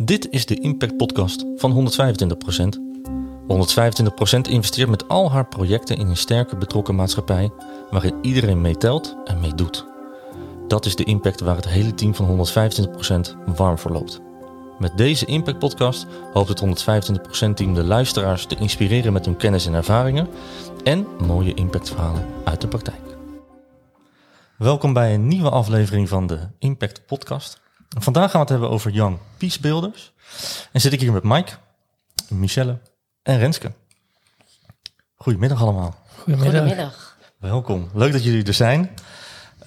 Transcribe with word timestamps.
Dit 0.00 0.30
is 0.30 0.46
de 0.46 0.60
Impact 0.60 0.96
Podcast 0.96 1.44
van 1.56 1.90
125%. 1.90 2.80
125% 4.36 4.50
investeert 4.50 4.88
met 4.88 5.08
al 5.08 5.30
haar 5.30 5.46
projecten 5.46 5.96
in 5.96 6.08
een 6.08 6.16
sterke 6.16 6.56
betrokken 6.56 6.94
maatschappij 6.94 7.50
waarin 7.90 8.14
iedereen 8.22 8.60
meetelt 8.60 9.16
en 9.24 9.40
meedoet. 9.40 9.86
Dat 10.68 10.86
is 10.86 10.96
de 10.96 11.04
impact 11.04 11.40
waar 11.40 11.56
het 11.56 11.68
hele 11.68 11.94
team 11.94 12.14
van 12.14 12.46
125% 12.46 13.54
warm 13.56 13.78
voor 13.78 13.90
loopt. 13.90 14.20
Met 14.78 14.96
deze 14.96 15.26
Impact 15.26 15.58
Podcast 15.58 16.06
hoopt 16.32 16.48
het 16.48 16.84
125% 17.50 17.54
team 17.54 17.74
de 17.74 17.84
luisteraars 17.84 18.46
te 18.46 18.56
inspireren 18.56 19.12
met 19.12 19.24
hun 19.24 19.36
kennis 19.36 19.66
en 19.66 19.74
ervaringen 19.74 20.28
en 20.84 21.06
mooie 21.26 21.54
impactverhalen 21.54 22.26
uit 22.44 22.60
de 22.60 22.68
praktijk. 22.68 23.16
Welkom 24.56 24.92
bij 24.92 25.14
een 25.14 25.28
nieuwe 25.28 25.50
aflevering 25.50 26.08
van 26.08 26.26
de 26.26 26.38
Impact 26.58 27.06
Podcast. 27.06 27.66
Vandaag 27.88 28.30
gaan 28.30 28.32
we 28.32 28.38
het 28.38 28.48
hebben 28.48 28.70
over 28.70 28.90
Young 28.90 29.18
Peace 29.36 29.60
Builders. 29.60 30.12
En 30.72 30.80
zit 30.80 30.92
ik 30.92 31.00
hier 31.00 31.12
met 31.12 31.22
Mike, 31.22 31.52
Michelle 32.28 32.78
en 33.22 33.38
Renske. 33.38 33.72
Goedemiddag 35.14 35.62
allemaal. 35.62 35.96
Goedemiddag. 36.18 36.60
Goedemiddag. 36.60 37.16
Welkom. 37.38 37.90
Leuk 37.94 38.12
dat 38.12 38.24
jullie 38.24 38.44
er 38.44 38.54
zijn. 38.54 38.90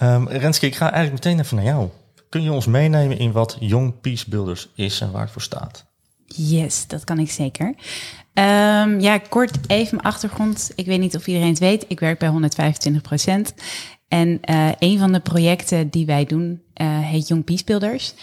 Um, 0.01 0.27
Renske, 0.27 0.65
ik 0.65 0.75
ga 0.75 0.91
eigenlijk 0.91 1.23
meteen 1.23 1.39
even 1.39 1.55
naar 1.55 1.65
jou. 1.65 1.89
Kun 2.29 2.41
je 2.41 2.51
ons 2.51 2.65
meenemen 2.65 3.17
in 3.17 3.31
wat 3.31 3.57
Young 3.59 4.01
Peace 4.01 4.29
Builders 4.29 4.69
is 4.75 5.01
en 5.01 5.11
waar 5.11 5.21
het 5.21 5.31
voor 5.31 5.41
staat? 5.41 5.85
Yes, 6.35 6.87
dat 6.87 7.03
kan 7.03 7.19
ik 7.19 7.31
zeker. 7.31 7.65
Um, 8.33 8.99
ja, 8.99 9.17
kort 9.29 9.57
even 9.67 9.95
mijn 9.95 10.07
achtergrond. 10.07 10.71
Ik 10.75 10.85
weet 10.85 10.99
niet 10.99 11.15
of 11.15 11.27
iedereen 11.27 11.49
het 11.49 11.59
weet. 11.59 11.85
Ik 11.87 11.99
werk 11.99 12.19
bij 12.19 12.29
125 12.29 13.01
procent. 13.01 13.53
En 14.07 14.39
uh, 14.49 14.69
een 14.79 14.99
van 14.99 15.11
de 15.11 15.19
projecten 15.19 15.89
die 15.89 16.05
wij 16.05 16.25
doen 16.25 16.61
uh, 16.81 16.99
heet 16.99 17.27
Young 17.27 17.43
Peace 17.43 17.63
Builders. 17.63 18.13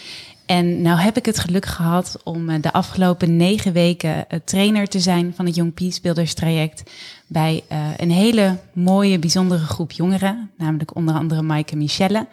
En 0.49 0.81
nou 0.81 0.99
heb 0.99 1.17
ik 1.17 1.25
het 1.25 1.39
geluk 1.39 1.65
gehad 1.65 2.19
om 2.23 2.49
uh, 2.49 2.55
de 2.61 2.73
afgelopen 2.73 3.37
negen 3.37 3.73
weken 3.73 4.27
trainer 4.45 4.87
te 4.87 4.99
zijn 4.99 5.33
van 5.35 5.45
het 5.45 5.55
Young 5.55 5.73
Peace 5.73 6.01
Builders 6.01 6.33
traject 6.33 6.91
bij 7.27 7.63
een 7.97 8.11
hele 8.11 8.57
mooie, 8.73 9.19
bijzondere 9.19 9.63
groep 9.63 9.91
jongeren, 9.91 10.51
namelijk 10.57 10.95
onder 10.95 11.15
andere 11.15 11.63
en 11.65 11.77
Michelle. 11.77 12.27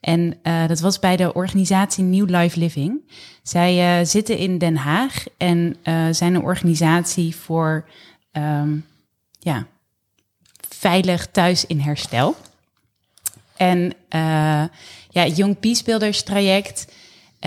En 0.00 0.38
dat 0.68 0.80
was 0.80 0.98
bij 0.98 1.16
de 1.16 1.32
organisatie 1.32 2.04
New 2.04 2.28
Life 2.30 2.58
Living. 2.58 3.00
Zij 3.42 4.04
zitten 4.04 4.36
in 4.36 4.58
Den 4.58 4.76
Haag 4.76 5.24
en 5.36 5.76
zijn 6.10 6.34
een 6.34 6.42
organisatie 6.42 7.36
voor 7.36 7.84
um, 8.32 8.86
ja, 9.38 9.66
veilig 10.68 11.26
thuis 11.26 11.66
in 11.66 11.80
herstel. 11.80 12.36
En 13.56 13.92
ja, 15.10 15.26
Young 15.34 15.60
Peace 15.60 15.84
Builders 15.84 16.22
traject 16.22 16.86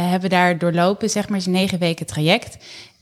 hebben 0.01 0.29
daar 0.29 0.57
doorlopen, 0.57 1.09
zeg 1.09 1.29
maar, 1.29 1.41
een 1.45 1.51
negen 1.51 1.79
weken 1.79 2.05
traject. 2.05 2.57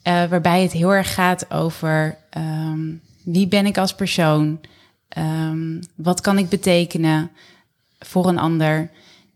Uh, 0.07 0.23
waarbij 0.25 0.61
het 0.61 0.71
heel 0.71 0.93
erg 0.93 1.13
gaat 1.13 1.51
over 1.51 2.17
um, 2.37 3.01
wie 3.23 3.47
ben 3.47 3.65
ik 3.65 3.77
als 3.77 3.95
persoon? 3.95 4.59
Um, 5.17 5.79
wat 5.95 6.21
kan 6.21 6.37
ik 6.37 6.49
betekenen 6.49 7.31
voor 7.99 8.27
een 8.27 8.39
ander? 8.39 8.89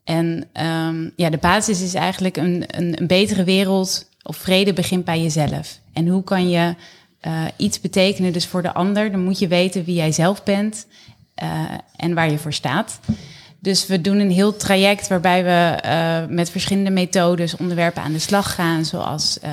En 0.04 0.48
um, 0.54 1.12
ja, 1.16 1.30
de 1.30 1.38
basis 1.38 1.82
is 1.82 1.94
eigenlijk 1.94 2.38
een, 2.38 2.64
een, 2.68 3.02
een 3.02 3.08
betere 3.08 3.44
wereld 3.44 4.10
of 4.24 4.38
vrede 4.38 4.74
begint 4.74 5.06
bij 5.06 5.22
jezelf. 5.22 5.80
En 5.94 6.08
hoe 6.08 6.24
kan 6.24 6.50
je 6.50 6.76
uh, 7.28 7.44
iets 7.58 7.82
betekenen 7.82 8.34
dus 8.34 8.48
voor 8.48 8.62
de 8.62 8.74
ander? 8.74 9.12
Dan 9.12 9.24
moet 9.24 9.40
je 9.40 9.48
weten 9.48 9.84
wie 9.84 9.96
jij 9.96 10.12
zelf 10.12 10.44
bent 10.44 10.88
en 11.96 12.14
waar 12.14 12.32
je 12.32 12.38
voor 12.38 12.54
staat. 12.54 13.00
Dus 13.60 13.88
we 13.88 14.02
doen 14.02 14.20
een 14.20 14.32
heel 14.32 14.58
traject 14.58 15.08
waarbij 15.08 15.44
we 15.44 15.80
uh, 15.86 16.36
met 16.36 16.50
verschillende 16.50 16.90
methodes 16.90 17.58
onderwerpen 17.58 18.04
aan 18.04 18.12
de 18.12 18.20
slag 18.20 18.56
gaan, 18.56 18.86
zoals 18.86 19.38
uh, 19.44 19.50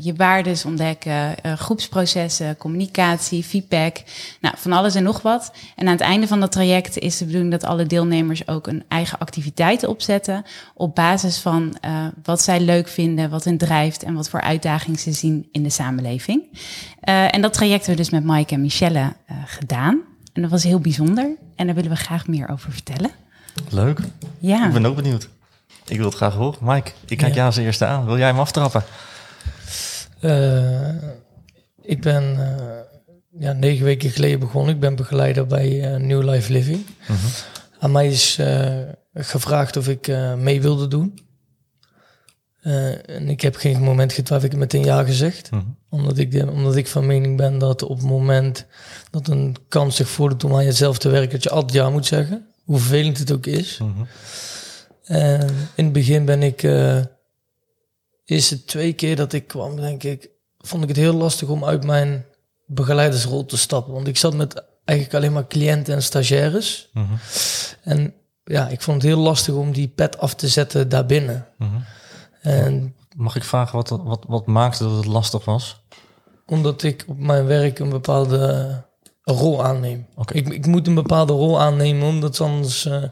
je 0.00 0.14
waardes 0.14 0.64
ontdekken, 0.64 1.34
groepsprocessen, 1.42 2.56
communicatie, 2.56 3.44
feedback, 3.44 4.02
nou, 4.40 4.54
van 4.58 4.72
alles 4.72 4.94
en 4.94 5.02
nog 5.02 5.22
wat. 5.22 5.52
En 5.76 5.86
aan 5.86 5.92
het 5.92 6.00
einde 6.00 6.26
van 6.26 6.40
dat 6.40 6.52
traject 6.52 6.98
is 6.98 7.18
de 7.18 7.24
bedoeling 7.24 7.50
dat 7.50 7.64
alle 7.64 7.86
deelnemers 7.86 8.48
ook 8.48 8.66
een 8.66 8.84
eigen 8.88 9.18
activiteit 9.18 9.86
opzetten 9.86 10.44
op 10.74 10.94
basis 10.94 11.38
van 11.38 11.76
wat 12.22 12.42
zij 12.42 12.60
leuk 12.60 12.88
vinden, 12.88 13.30
wat 13.30 13.44
hen 13.44 13.58
drijft 13.58 14.02
en 14.02 14.14
wat 14.14 14.28
voor 14.28 14.40
uitdagingen 14.40 14.98
ze 14.98 15.12
zien 15.12 15.48
in 15.52 15.62
de 15.62 15.70
samenleving. 15.70 16.42
en 17.00 17.40
dat 17.40 17.52
traject 17.52 17.86
hebben 17.86 18.04
we 18.04 18.10
dus 18.10 18.20
met 18.20 18.36
Mike 18.36 18.54
en 18.54 18.60
Michelle 18.60 19.12
gedaan. 19.44 20.09
En 20.40 20.46
dat 20.48 20.54
was 20.54 20.64
heel 20.68 20.80
bijzonder 20.80 21.36
en 21.56 21.66
daar 21.66 21.74
willen 21.74 21.90
we 21.90 21.96
graag 21.96 22.26
meer 22.26 22.48
over 22.48 22.72
vertellen. 22.72 23.10
Leuk. 23.68 24.00
Ja. 24.38 24.66
Ik 24.66 24.72
ben 24.72 24.86
ook 24.86 24.96
benieuwd. 24.96 25.28
Ik 25.86 25.96
wil 25.96 26.06
het 26.06 26.14
graag 26.14 26.34
horen. 26.34 26.58
Mike, 26.62 26.90
ik 27.06 27.16
kijk 27.16 27.30
ja. 27.30 27.34
jou 27.34 27.46
als 27.46 27.56
eerste 27.56 27.84
aan. 27.84 28.04
Wil 28.04 28.18
jij 28.18 28.26
hem 28.26 28.38
aftrappen? 28.38 28.82
Uh, 30.20 30.88
ik 31.82 32.00
ben 32.00 32.24
uh, 32.38 33.40
ja, 33.40 33.52
negen 33.52 33.84
weken 33.84 34.10
geleden 34.10 34.38
begonnen. 34.38 34.74
Ik 34.74 34.80
ben 34.80 34.96
begeleider 34.96 35.46
bij 35.46 35.92
uh, 35.92 35.96
New 35.96 36.30
Life 36.30 36.52
Living. 36.52 36.86
Uh 37.00 37.06
-huh. 37.06 37.16
Aan 37.78 37.92
mij 37.92 38.08
is 38.08 38.38
gevraagd 39.14 39.76
of 39.76 39.88
ik 39.88 40.12
mee 40.36 40.60
wilde 40.60 40.88
doen. 40.88 41.18
En 42.60 43.28
ik 43.28 43.40
heb 43.40 43.56
geen 43.56 43.82
moment 43.82 44.12
getwijfeld. 44.12 44.52
Ik 44.52 44.58
heb 44.58 44.68
meteen 44.68 44.84
ja 44.84 45.04
gezegd. 45.04 45.48
-huh. 45.50 45.60
omdat, 45.88 46.18
ik 46.18 46.30
de, 46.30 46.50
omdat 46.50 46.76
ik 46.76 46.86
van 46.86 47.06
mening 47.06 47.36
ben 47.36 47.58
dat 47.58 47.82
op 47.82 47.96
het 47.96 48.06
moment 48.06 48.66
dat 49.10 49.28
een 49.28 49.56
kans 49.68 49.96
zich 49.96 50.08
voordoet 50.08 50.44
om 50.44 50.54
aan 50.54 50.64
jezelf 50.64 50.98
te 50.98 51.08
werken, 51.08 51.30
dat 51.30 51.42
je 51.42 51.50
altijd 51.50 51.72
ja 51.72 51.90
moet 51.90 52.06
zeggen 52.06 52.46
hoe 52.64 52.78
vervelend 52.78 53.18
het 53.18 53.32
ook 53.32 53.46
is. 53.46 53.80
En 55.04 55.48
in 55.74 55.84
het 55.84 55.92
begin 55.92 56.24
ben 56.24 56.42
ik, 56.42 56.62
uh, 56.62 57.00
is 58.24 58.50
het 58.50 58.66
twee 58.66 58.92
keer 58.92 59.16
dat 59.16 59.32
ik 59.32 59.46
kwam, 59.46 59.76
denk 59.76 60.02
ik, 60.02 60.30
vond 60.58 60.82
ik 60.82 60.88
het 60.88 60.96
heel 60.96 61.14
lastig 61.14 61.48
om 61.48 61.64
uit 61.64 61.84
mijn 61.84 62.24
begeleidersrol 62.66 63.46
te 63.46 63.56
stappen. 63.56 63.92
Want 63.92 64.06
ik 64.06 64.16
zat 64.16 64.34
met 64.34 64.64
eigenlijk 64.84 65.18
alleen 65.18 65.32
maar 65.32 65.46
cliënten 65.46 65.94
en 65.94 66.02
stagiaires. 66.02 66.88
-huh. 66.92 67.10
En 67.82 68.14
ja, 68.44 68.68
ik 68.68 68.80
vond 68.80 69.02
het 69.02 69.12
heel 69.12 69.20
lastig 69.20 69.54
om 69.54 69.72
die 69.72 69.88
pet 69.88 70.18
af 70.18 70.34
te 70.34 70.48
zetten 70.48 70.88
daarbinnen. 70.88 71.46
Uh 71.58 71.68
-huh. 71.68 71.80
En 72.40 72.94
Mag 73.16 73.36
ik 73.36 73.44
vragen 73.44 73.76
wat, 73.76 73.88
wat, 73.88 74.24
wat 74.28 74.46
maakte 74.46 74.84
dat 74.84 74.96
het 74.96 75.04
lastig 75.04 75.44
was? 75.44 75.82
Omdat 76.46 76.82
ik 76.82 77.04
op 77.06 77.18
mijn 77.18 77.46
werk 77.46 77.78
een 77.78 77.88
bepaalde 77.88 78.82
rol 79.22 79.64
aanneem. 79.64 80.06
Okay. 80.16 80.36
Ik, 80.36 80.48
ik 80.48 80.66
moet 80.66 80.86
een 80.86 80.94
bepaalde 80.94 81.32
rol 81.32 81.60
aannemen, 81.60 82.08
omdat 82.08 82.36
ze 82.36 82.42
anders 82.42 82.86
uh, 82.86 83.02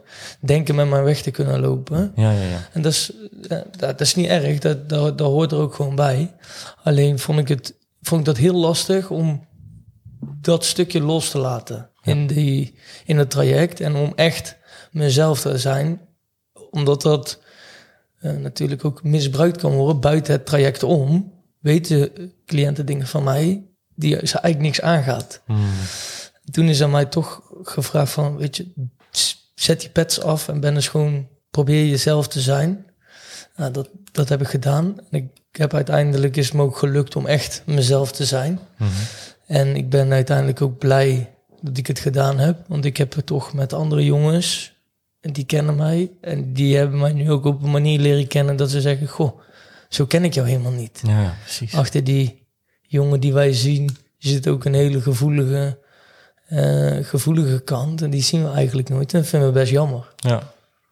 denken 0.41 0.75
met 0.75 0.89
mijn 0.89 1.05
weg 1.05 1.23
te 1.23 1.31
kunnen 1.31 1.61
lopen. 1.61 2.13
Ja, 2.15 2.31
ja, 2.31 2.43
ja. 2.43 2.69
En 2.73 2.83
dat 2.83 2.93
is, 2.93 3.13
uh, 3.13 3.49
dat, 3.49 3.79
dat, 3.79 4.01
is 4.01 4.15
niet 4.15 4.27
erg, 4.27 4.59
dat, 4.59 4.89
dat, 4.89 5.19
dat 5.19 5.31
hoort 5.31 5.53
er 5.53 5.59
ook 5.59 5.75
gewoon 5.75 5.95
bij. 5.95 6.35
Alleen 6.83 7.19
vond 7.19 7.39
ik, 7.39 7.49
het, 7.49 7.75
vond 8.01 8.21
ik 8.21 8.27
dat 8.27 8.37
heel 8.37 8.55
lastig 8.55 9.11
om 9.11 9.47
dat 10.41 10.65
stukje 10.65 11.01
los 11.01 11.31
te 11.31 11.39
laten 11.39 11.91
ja. 12.03 12.13
in, 12.13 12.27
die, 12.27 12.79
in 13.05 13.19
het 13.19 13.31
traject. 13.31 13.81
En 13.81 13.97
om 13.97 14.13
echt 14.15 14.57
mezelf 14.91 15.41
te 15.41 15.59
zijn, 15.59 16.01
omdat 16.71 17.03
dat 17.03 17.47
uh, 18.23 18.33
natuurlijk 18.33 18.85
ook 18.85 19.03
misbruikt 19.03 19.57
kan 19.57 19.73
worden 19.73 20.01
buiten 20.01 20.33
het 20.33 20.47
traject 20.47 20.83
om. 20.83 21.33
Weten 21.61 22.33
cliënten 22.47 22.87
dingen 22.87 23.07
van 23.07 23.25
mij 23.25 23.67
die 23.95 24.11
ze 24.11 24.39
eigenlijk 24.39 24.59
niks 24.59 24.81
aangaat. 24.81 25.43
Hmm. 25.47 25.71
Toen 26.51 26.69
is 26.69 26.83
aan 26.83 26.91
mij 26.91 27.05
toch 27.05 27.43
gevraagd 27.63 28.13
van, 28.13 28.37
weet 28.37 28.57
je, 28.57 28.67
zet 29.55 29.81
die 29.81 29.91
pets 29.91 30.21
af 30.21 30.49
en 30.49 30.61
ben 30.61 30.75
eens 30.75 30.89
gewoon, 30.89 31.29
probeer 31.51 31.87
jezelf 31.87 32.29
te 32.29 32.41
zijn. 32.41 32.87
Nou, 33.57 33.73
dat, 33.73 33.89
dat 34.13 34.29
heb 34.29 34.41
ik 34.41 34.49
gedaan. 34.49 35.01
En 35.11 35.19
ik 35.19 35.57
heb 35.57 35.75
uiteindelijk 35.75 36.37
is 36.37 36.53
me 36.53 36.63
ook 36.63 36.77
gelukt 36.77 37.17
om 37.17 37.27
echt 37.27 37.63
mezelf 37.67 38.13
te 38.13 38.25
zijn. 38.25 38.61
Hmm. 38.77 38.89
En 39.47 39.77
ik 39.77 39.91
ben 39.91 40.13
uiteindelijk 40.13 40.63
ook 40.63 40.79
blij 40.79 41.35
dat 41.61 41.77
ik 41.77 41.87
het 41.87 41.99
gedaan 41.99 42.39
heb. 42.39 42.65
Want 42.67 42.85
ik 42.85 42.97
heb 42.97 43.15
het 43.15 43.27
toch 43.27 43.53
met 43.53 43.73
andere 43.73 44.05
jongens, 44.05 44.78
en 44.78 44.78
die 45.33 45.45
kennen 45.45 45.77
mij. 45.77 46.11
En 46.21 46.53
die 46.53 46.77
hebben 46.77 46.99
mij 46.99 47.13
nu 47.13 47.31
ook 47.31 47.45
op 47.45 47.63
een 47.63 47.71
manier 47.71 48.01
leren 48.01 48.27
kennen 48.27 48.57
dat 48.57 48.71
ze 48.71 48.81
zeggen, 48.81 49.07
goh, 49.07 49.41
zo 49.89 50.07
ken 50.07 50.25
ik 50.25 50.35
jou 50.35 50.49
helemaal 50.49 50.73
niet. 50.73 51.01
Ja, 51.07 51.35
precies. 51.43 51.75
Achter 51.75 52.05
die 52.05 52.47
jongen 52.83 53.21
die 53.21 53.33
wij 53.33 53.53
zien, 53.53 53.97
zit 54.19 54.49
ook 54.49 54.65
een 54.65 54.75
hele 54.75 55.01
gevoelige, 55.01 55.79
uh, 56.49 57.05
gevoelige 57.05 57.59
kant. 57.59 58.03
En 58.03 58.11
die 58.11 58.23
zien 58.23 58.45
we 58.45 58.51
eigenlijk 58.51 58.89
nooit. 58.89 59.13
En 59.15 59.21
dat 59.21 59.29
vinden 59.29 59.49
we 59.49 59.55
best 59.55 59.71
jammer. 59.71 60.15
Ja, 60.17 60.43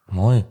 mooi. 0.07 0.45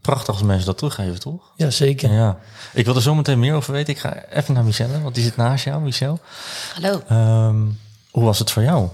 Prachtig 0.00 0.34
als 0.34 0.42
mensen 0.42 0.66
dat 0.66 0.78
teruggeven, 0.78 1.20
toch? 1.20 1.52
Ja, 1.56 1.70
zeker. 1.70 2.12
Ja. 2.12 2.38
Ik 2.72 2.84
wil 2.84 2.94
er 2.94 3.02
zo 3.02 3.14
meteen 3.14 3.38
meer 3.38 3.54
over 3.54 3.72
weten. 3.72 3.94
Ik 3.94 4.00
ga 4.00 4.24
even 4.24 4.54
naar 4.54 4.64
Michelle, 4.64 5.02
want 5.02 5.14
die 5.14 5.24
zit 5.24 5.36
naast 5.36 5.64
jou, 5.64 5.82
Michelle. 5.82 6.18
Hallo. 6.74 7.02
Um, 7.48 7.78
hoe 8.10 8.24
was 8.24 8.38
het 8.38 8.50
voor 8.50 8.62
jou? 8.62 8.88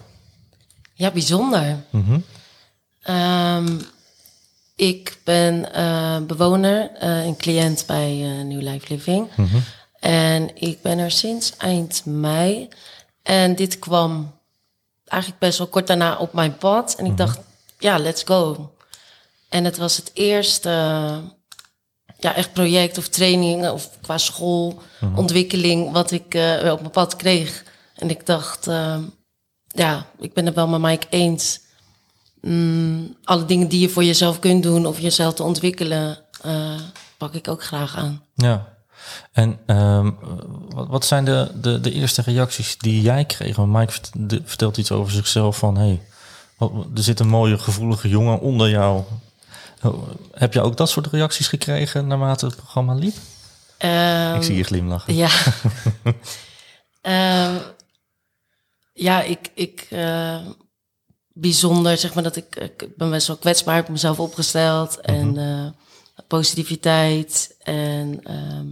Ja, 0.94 1.10
bijzonder. 1.10 1.76
Mm 1.90 2.04
-hmm. 2.04 2.24
um, 3.14 3.80
ik 4.76 5.18
ben 5.24 5.68
uh, 5.76 6.18
bewoner, 6.20 6.90
uh, 7.02 7.24
een 7.24 7.36
cliënt 7.36 7.84
bij 7.86 8.16
uh, 8.16 8.44
New 8.44 8.62
Life 8.62 8.86
Living. 8.88 9.28
Mm 9.36 9.46
-hmm. 9.46 9.62
En 10.00 10.50
ik 10.54 10.82
ben 10.82 10.98
er 10.98 11.10
sinds 11.10 11.56
eind 11.56 12.02
mei. 12.04 12.68
En 13.22 13.54
dit 13.54 13.78
kwam 13.78 14.34
eigenlijk 15.04 15.40
best 15.40 15.58
wel 15.58 15.66
kort 15.66 15.86
daarna 15.86 16.16
op 16.16 16.32
mijn 16.32 16.56
pad. 16.56 16.94
En 16.94 17.04
ik 17.04 17.10
mm 17.10 17.16
-hmm. 17.16 17.26
dacht, 17.26 17.38
ja, 17.78 17.98
let's 17.98 18.22
go. 18.22 18.70
En 19.48 19.64
het 19.64 19.76
was 19.76 19.96
het 19.96 20.10
eerste, 20.14 20.70
ja, 22.18 22.34
echt 22.34 22.52
project 22.52 22.98
of 22.98 23.08
training 23.08 23.68
of 23.68 23.90
qua 24.00 24.18
school, 24.18 24.82
ontwikkeling, 25.14 25.92
wat 25.92 26.10
ik 26.10 26.34
eh, 26.34 26.72
op 26.72 26.80
mijn 26.80 26.90
pad 26.90 27.16
kreeg. 27.16 27.64
En 27.94 28.10
ik 28.10 28.26
dacht, 28.26 28.66
ja, 29.66 30.06
ik 30.18 30.32
ben 30.32 30.46
het 30.46 30.54
wel 30.54 30.68
met 30.68 30.80
Mike 30.80 31.06
eens. 31.10 31.60
Mm, 32.46 33.16
alle 33.24 33.44
dingen 33.44 33.68
die 33.68 33.80
je 33.80 33.88
voor 33.88 34.04
jezelf 34.04 34.38
kunt 34.38 34.62
doen 34.62 34.86
of 34.86 35.00
jezelf 35.00 35.34
te 35.34 35.42
ontwikkelen, 35.42 36.18
eh, 36.42 36.80
pak 37.16 37.34
ik 37.34 37.48
ook 37.48 37.64
graag 37.64 37.96
aan. 37.96 38.22
Ja. 38.34 38.74
En 39.32 39.58
ehm, 39.66 40.10
wat, 40.68 40.88
wat 40.88 41.04
zijn 41.04 41.24
de, 41.24 41.50
de, 41.54 41.80
de 41.80 41.92
eerste 41.92 42.22
reacties 42.22 42.78
die 42.78 43.00
jij 43.00 43.24
kreeg? 43.24 43.56
Want 43.56 43.72
Mike 43.72 43.92
vertelt 44.44 44.76
iets 44.76 44.92
over 44.92 45.12
zichzelf 45.12 45.58
van... 45.58 45.76
Hey, 45.76 46.02
er 46.94 47.02
zit 47.02 47.20
een 47.20 47.28
mooie, 47.28 47.58
gevoelige 47.58 48.08
jongen 48.08 48.40
onder 48.40 48.68
jou. 48.68 49.02
Oh, 49.82 50.08
Heb 50.32 50.52
je 50.52 50.60
ook 50.60 50.76
dat 50.76 50.90
soort 50.90 51.06
reacties 51.06 51.48
gekregen 51.48 52.06
naarmate 52.06 52.46
het 52.46 52.56
programma 52.56 52.94
liep? 52.94 53.16
Ehm, 53.78 54.34
Ik 54.34 54.42
zie 54.42 54.56
je 54.56 54.62
glimlachen. 54.64 55.14
Ja. 55.14 55.28
Ehm, 57.00 57.54
ja, 58.92 59.22
ik, 59.22 59.50
ik 59.54 59.86
eh, 59.90 60.36
bijzonder, 61.38 61.98
zeg 61.98 62.14
maar 62.14 62.22
dat 62.22 62.36
ik, 62.36 62.56
ik 62.56 62.96
ben 62.96 63.10
best 63.10 63.26
wel 63.26 63.36
kwetsbaar 63.36 63.80
op 63.80 63.88
mezelf 63.88 64.20
opgesteld 64.20 65.00
en 65.00 65.38
eh, 65.38 65.66
positiviteit 66.26 67.56
en 67.62 68.20
ehm, 68.22 68.66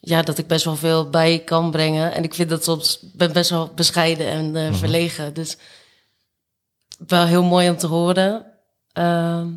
ja, 0.00 0.22
dat 0.22 0.38
ik 0.38 0.46
best 0.46 0.64
wel 0.64 0.76
veel 0.76 1.10
bij 1.10 1.38
kan 1.44 1.70
brengen. 1.70 2.14
En 2.14 2.22
ik 2.24 2.34
vind 2.34 2.50
dat 2.50 2.64
soms 2.64 2.98
ben 3.12 3.32
best 3.32 3.50
wel 3.50 3.72
bescheiden 3.74 4.26
en 4.26 4.56
eh, 4.56 4.74
verlegen, 4.74 5.34
dus 5.34 5.56
wel 7.06 7.24
heel 7.24 7.42
mooi 7.44 7.70
om 7.70 7.76
te 7.76 7.86
horen. 7.86 8.46
Ehm, 8.92 9.48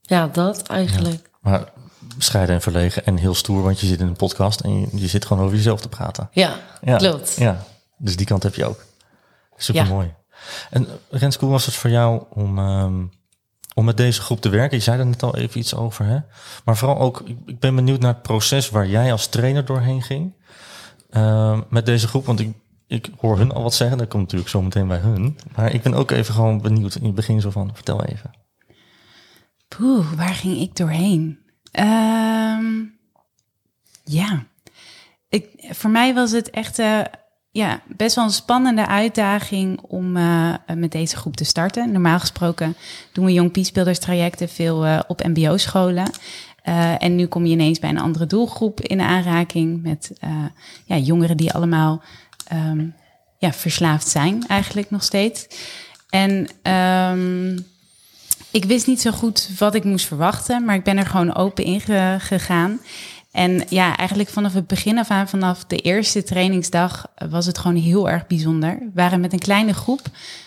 ja, 0.00 0.26
dat 0.26 0.62
eigenlijk. 0.62 1.30
Maar 1.40 1.72
bescheiden 2.16 2.54
en 2.54 2.62
verlegen 2.62 3.04
en 3.04 3.16
heel 3.16 3.34
stoer, 3.34 3.62
want 3.62 3.80
je 3.80 3.86
zit 3.86 4.00
in 4.00 4.06
een 4.06 4.16
podcast 4.16 4.60
en 4.60 4.80
je, 4.80 4.88
je 4.92 5.06
zit 5.08 5.24
gewoon 5.24 5.44
over 5.44 5.56
jezelf 5.56 5.80
te 5.80 5.88
praten. 5.88 6.28
Ja, 6.32 6.56
Ja, 6.82 6.96
klopt. 6.96 7.36
Ja, 7.38 7.64
dus 7.96 8.16
die 8.16 8.26
kant 8.26 8.42
heb 8.42 8.54
je 8.54 8.64
ook. 8.64 8.84
Super 9.56 9.86
mooi. 9.86 10.14
En 10.70 10.86
Renske, 11.10 11.44
hoe 11.44 11.52
was 11.52 11.66
het 11.66 11.74
voor 11.74 11.90
jou 11.90 12.22
om, 12.30 12.58
ehm, 12.58 13.04
om 13.74 13.84
met 13.84 13.96
deze 13.96 14.20
groep 14.20 14.40
te 14.40 14.48
werken? 14.48 14.76
Je 14.76 14.82
zei 14.82 14.98
er 14.98 15.06
net 15.06 15.22
al 15.22 15.36
even 15.36 15.60
iets 15.60 15.74
over, 15.74 16.04
hè? 16.04 16.18
Maar 16.64 16.76
vooral 16.76 16.98
ook, 16.98 17.20
ik, 17.20 17.36
ik 17.46 17.58
ben 17.58 17.74
benieuwd 17.74 18.00
naar 18.00 18.12
het 18.12 18.22
proces 18.22 18.70
waar 18.70 18.86
jij 18.86 19.12
als 19.12 19.26
trainer 19.26 19.64
doorheen 19.64 20.02
ging. 20.02 20.34
Ehm, 21.10 21.60
met 21.68 21.86
deze 21.86 22.08
groep, 22.08 22.26
want 22.26 22.40
ik, 22.40 22.54
ik 22.86 23.08
hoor 23.18 23.38
hun 23.38 23.52
al 23.52 23.62
wat 23.62 23.74
zeggen. 23.74 23.98
Dat 23.98 24.08
komt 24.08 24.22
natuurlijk 24.22 24.50
zo 24.50 24.62
meteen 24.62 24.88
bij 24.88 24.98
hun. 24.98 25.38
Maar 25.56 25.74
ik 25.74 25.82
ben 25.82 25.94
ook 25.94 26.10
even 26.10 26.34
gewoon 26.34 26.60
benieuwd 26.60 26.94
in 26.94 27.04
het 27.04 27.14
begin 27.14 27.40
zo 27.40 27.50
van, 27.50 27.70
vertel 27.74 28.04
even. 28.04 28.30
Poeh, 29.68 30.12
waar 30.12 30.34
ging 30.34 30.56
ik 30.56 30.76
doorheen? 30.76 31.38
Ehm, 31.70 32.84
ja, 34.04 34.44
ik, 35.28 35.48
voor 35.70 35.90
mij 35.90 36.14
was 36.14 36.30
het 36.30 36.50
echt 36.50 36.78
eh, 36.78 37.00
ja, 37.52 37.80
best 37.96 38.14
wel 38.16 38.24
een 38.24 38.30
spannende 38.30 38.86
uitdaging 38.86 39.80
om 39.80 40.16
eh, 40.16 40.54
met 40.74 40.92
deze 40.92 41.16
groep 41.16 41.36
te 41.36 41.44
starten. 41.44 41.92
Normaal 41.92 42.20
gesproken 42.20 42.76
doen 43.12 43.24
we 43.24 43.32
jong 43.32 43.52
peacebuilders 43.52 43.98
trajecten 43.98 44.48
veel 44.48 44.84
eh, 44.84 45.00
op 45.06 45.24
mbo-scholen. 45.26 46.10
Eh, 46.62 47.02
en 47.02 47.16
nu 47.16 47.26
kom 47.26 47.44
je 47.46 47.52
ineens 47.52 47.78
bij 47.78 47.90
een 47.90 47.98
andere 47.98 48.26
doelgroep 48.26 48.80
in 48.80 49.00
aanraking 49.00 49.82
met 49.82 50.12
ja, 50.84 50.96
jongeren 50.96 51.36
die 51.36 51.52
allemaal 51.52 52.02
ehm, 52.46 52.86
ja, 53.38 53.52
verslaafd 53.52 54.08
zijn 54.08 54.46
eigenlijk 54.46 54.90
nog 54.90 55.02
steeds. 55.02 55.46
En 56.08 56.48
ehm, 56.62 57.58
ik 58.50 58.64
wist 58.64 58.86
niet 58.86 59.00
zo 59.00 59.10
goed 59.10 59.48
wat 59.58 59.74
ik 59.74 59.84
moest 59.84 60.06
verwachten, 60.06 60.64
maar 60.64 60.74
ik 60.74 60.84
ben 60.84 60.98
er 60.98 61.06
gewoon 61.06 61.34
open 61.34 61.64
in 61.64 61.80
ge- 61.80 62.16
gegaan. 62.18 62.80
En 63.30 63.64
ja, 63.68 63.96
eigenlijk 63.96 64.28
vanaf 64.28 64.54
het 64.54 64.66
begin 64.66 64.98
af 64.98 65.10
aan, 65.10 65.28
vanaf 65.28 65.64
de 65.64 65.76
eerste 65.76 66.22
trainingsdag, 66.22 67.06
was 67.28 67.46
het 67.46 67.58
gewoon 67.58 67.76
heel 67.76 68.08
erg 68.10 68.26
bijzonder. 68.26 68.78
We 68.78 68.90
waren 68.94 69.20
met 69.20 69.32
een 69.32 69.38
kleine 69.38 69.74
groep, 69.74 70.02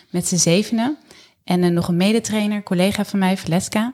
met 0.10 0.28
z'n 0.28 0.36
zevenen. 0.36 0.98
En 1.44 1.74
nog 1.74 1.88
een 1.88 1.98
medetrainer, 1.98 2.64
collega 2.64 3.06
van 3.06 3.20
mij, 3.20 3.38
Valeska. 3.38 3.94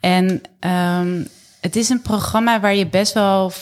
En 0.00 0.40
ehm, 0.58 1.24
het 1.60 1.76
is 1.76 1.88
een 1.88 2.02
programma 2.02 2.60
waar 2.60 2.74
je 2.74 2.86
best 2.86 3.12
wel 3.12 3.52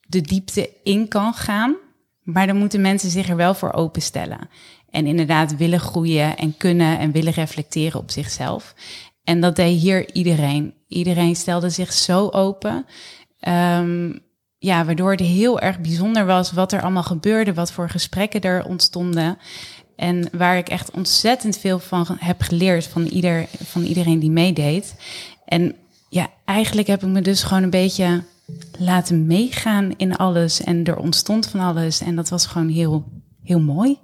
de 0.00 0.20
diepte 0.20 0.70
in 0.82 1.08
kan 1.08 1.34
gaan. 1.34 1.76
Maar 2.22 2.46
dan 2.46 2.56
moeten 2.56 2.80
mensen 2.80 3.10
zich 3.10 3.28
er 3.28 3.36
wel 3.36 3.54
voor 3.54 3.72
openstellen. 3.72 4.48
En 4.90 5.06
inderdaad 5.06 5.56
willen 5.56 5.80
groeien 5.80 6.36
en 6.36 6.56
kunnen 6.56 6.98
en 6.98 7.12
willen 7.12 7.32
reflecteren 7.32 8.00
op 8.00 8.10
zichzelf. 8.10 8.74
En 9.24 9.40
dat 9.40 9.56
deed 9.56 9.80
hier 9.80 10.12
iedereen. 10.14 10.74
Iedereen 10.88 11.36
stelde 11.36 11.70
zich 11.70 11.92
zo 11.92 12.28
open. 12.28 12.86
Ehm, 13.38 14.12
ja, 14.58 14.84
waardoor 14.84 15.10
het 15.10 15.20
heel 15.20 15.60
erg 15.60 15.80
bijzonder 15.80 16.26
was 16.26 16.52
wat 16.52 16.72
er 16.72 16.82
allemaal 16.82 17.02
gebeurde, 17.02 17.54
wat 17.54 17.72
voor 17.72 17.90
gesprekken 17.90 18.40
er 18.40 18.64
ontstonden. 18.64 19.38
En 19.96 20.28
waar 20.32 20.56
ik 20.56 20.68
echt 20.68 20.90
ontzettend 20.90 21.58
veel 21.58 21.78
van 21.78 22.06
heb 22.18 22.42
geleerd 22.42 22.86
van, 22.86 23.04
ieder, 23.04 23.46
van 23.64 23.82
iedereen 23.82 24.18
die 24.18 24.30
meedeed. 24.30 24.94
En 25.44 25.74
ja, 26.08 26.28
eigenlijk 26.44 26.88
heb 26.88 27.02
ik 27.02 27.08
me 27.08 27.20
dus 27.20 27.42
gewoon 27.42 27.62
een 27.62 27.70
beetje 27.70 28.22
laten 28.78 29.26
meegaan 29.26 29.94
in 29.96 30.16
alles. 30.16 30.60
En 30.60 30.84
er 30.84 30.96
ontstond 30.96 31.46
van 31.48 31.60
alles. 31.60 32.00
En 32.00 32.16
dat 32.16 32.28
was 32.28 32.46
gewoon 32.46 32.68
heel, 32.68 33.04
heel 33.42 33.60
mooi. 33.60 33.98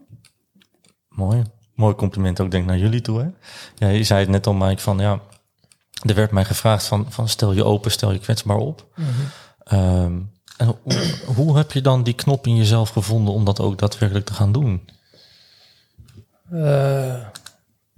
Mooi. 1.08 1.42
Mooi 1.74 1.94
compliment 1.94 2.40
ook 2.40 2.50
denk 2.50 2.62
ik 2.62 2.68
naar 2.68 2.78
jullie 2.78 3.00
toe. 3.00 3.18
Hè? 3.20 3.28
Ja, 3.86 3.92
je 3.92 4.04
zei 4.04 4.20
het 4.20 4.28
net 4.28 4.46
al, 4.46 4.54
Mike, 4.54 4.82
van 4.82 4.98
ja, 4.98 5.20
er 6.04 6.14
werd 6.14 6.30
mij 6.30 6.44
gevraagd 6.44 6.86
van, 6.86 7.06
van 7.12 7.28
stel 7.28 7.52
je 7.52 7.64
open, 7.64 7.90
stel 7.90 8.12
je 8.12 8.18
kwetsbaar 8.18 8.56
op. 8.56 8.86
Ehm, 9.64 10.20
en 10.56 10.66
hoe, 10.82 11.14
hoe 11.34 11.56
heb 11.56 11.72
je 11.72 11.80
dan 11.80 12.02
die 12.02 12.14
knop 12.14 12.46
in 12.46 12.56
jezelf 12.56 12.88
gevonden 12.88 13.34
om 13.34 13.44
dat 13.44 13.60
ook 13.60 13.78
daadwerkelijk 13.78 14.26
te 14.26 14.34
gaan 14.34 14.52
doen? 14.52 14.88
Eh, 16.50 17.22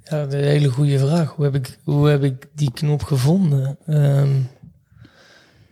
ja, 0.02 0.22
een 0.22 0.30
hele 0.32 0.68
goede 0.68 0.98
vraag. 0.98 1.30
Hoe 1.34 1.44
heb 1.44 1.54
ik, 1.54 1.78
hoe 1.84 2.08
heb 2.08 2.22
ik 2.22 2.48
die 2.54 2.72
knop 2.72 3.02
gevonden? 3.02 3.78
Ehm, 3.86 4.40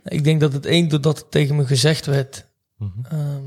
ik 0.03 0.23
denk 0.23 0.39
dat 0.39 0.53
het 0.53 0.65
één, 0.65 0.87
doordat 0.87 1.17
het 1.17 1.31
tegen 1.31 1.55
me 1.55 1.65
gezegd 1.65 2.05
werd, 2.05 2.45
Mhm. 2.77 3.05
ehm, 3.09 3.43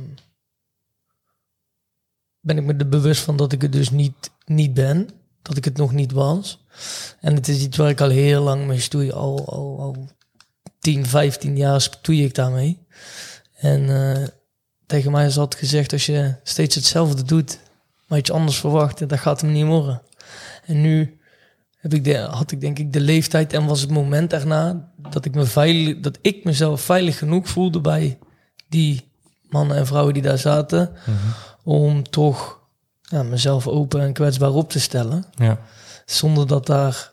ben 2.41 2.59
ik 2.59 2.65
me 2.65 2.75
er 2.75 2.89
bewust 2.89 3.23
van 3.23 3.37
dat 3.37 3.53
ik 3.53 3.63
het 3.63 3.73
dus 3.73 3.91
niet, 3.91 4.31
niet 4.45 4.75
ben. 4.75 5.09
Dat 5.43 5.57
ik 5.57 5.65
het 5.65 5.77
nog 5.77 5.93
niet 5.93 6.13
was. 6.13 6.65
En 7.21 7.35
het 7.35 7.49
is 7.49 7.63
iets 7.63 7.77
waar 7.77 7.89
ik 7.89 8.01
al 8.01 8.09
heel 8.09 8.43
lang 8.43 8.67
mee 8.67 8.81
stoei. 8.81 9.13
Al, 9.13 9.45
al, 9.47 9.81
al 9.81 10.09
10, 10.79 11.07
15 11.07 11.57
jaar 11.57 11.81
stoei 11.81 12.25
ik 12.25 12.35
daarmee. 12.35 12.87
En 13.55 13.89
eh, 13.89 14.27
tegen 14.87 15.13
mij 15.13 15.27
is 15.27 15.39
altijd 15.39 15.61
gezegd, 15.61 15.93
als 15.93 16.07
je 16.07 16.35
steeds 16.43 16.75
hetzelfde 16.75 17.23
doet, 17.23 17.59
maar 18.07 18.19
iets 18.19 18.31
anders 18.31 18.59
verwacht, 18.59 19.09
dat 19.09 19.19
gaat 19.19 19.41
hem 19.41 19.53
niet 19.53 19.67
worden. 19.67 20.03
En 20.65 20.81
nu 20.81 21.19
heb 21.79 21.95
ik 21.95 22.05
de, 22.05 22.17
had 22.17 22.53
ik 22.53 22.61
denk 22.61 22.79
ik 22.79 22.93
de 22.93 23.01
leeftijd 23.01 23.53
en 23.53 23.67
was 23.67 23.81
het 23.81 23.91
moment 23.91 24.33
erna 24.33 24.91
dat 25.11 25.25
ik, 25.25 25.35
me 25.35 25.45
veilig, 25.45 26.01
dat 26.01 26.19
ik 26.23 26.45
mezelf 26.45 26.81
veilig 26.81 27.19
genoeg 27.19 27.49
voelde 27.49 27.81
bij 27.81 28.19
die 28.69 29.11
mannen 29.49 29.77
en 29.77 29.87
vrouwen 29.87 30.15
die 30.15 30.23
daar 30.23 30.39
zaten, 30.39 30.93
om 31.65 32.11
toch 32.11 32.58
ja, 33.11 33.23
mezelf 33.23 33.67
open 33.67 34.01
en 34.01 34.13
kwetsbaar 34.13 34.53
op 34.53 34.71
te 34.71 34.81
stellen. 34.81 35.25
Ja. 35.35 35.61
Zonder 36.07 36.47
dat 36.47 36.67
daar 36.67 37.13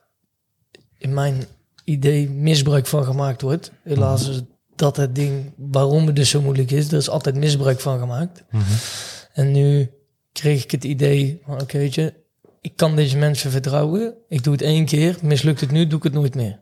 in 0.98 1.14
mijn 1.14 1.44
idee 1.84 2.30
misbruik 2.30 2.86
van 2.88 3.04
gemaakt 3.04 3.42
wordt. 3.42 3.72
Helaas 3.84 4.30
is 4.30 4.42
dat 4.76 4.98
het 4.98 5.16
ding 5.16 5.54
waarom 5.58 6.06
het 6.06 6.16
dus 6.16 6.30
zo 6.30 6.42
moeilijk 6.42 6.72
is. 6.72 6.88
Er 6.92 6.98
is 6.98 7.10
altijd 7.10 7.36
misbruik 7.36 7.80
van 7.80 8.00
gemaakt. 8.00 8.44
En 9.34 9.52
nu 9.52 9.90
kreeg 10.32 10.64
ik 10.64 10.72
het 10.72 10.84
idee 10.84 11.42
van, 11.46 11.62
oké, 11.62 11.78
weet 11.78 11.96
je, 11.96 12.14
ik 12.62 12.76
kan 12.76 12.96
deze 12.96 13.18
mensen 13.18 13.52
vertrouwen. 13.52 14.14
Ik 14.28 14.44
doe 14.44 14.54
het 14.54 14.62
één 14.62 14.86
keer, 14.86 15.18
mislukt 15.22 15.62
het 15.62 15.72
nu, 15.72 15.88
doe 15.88 15.98
ik 15.98 16.04
het 16.04 16.14
nooit 16.14 16.36
meer. 16.36 16.60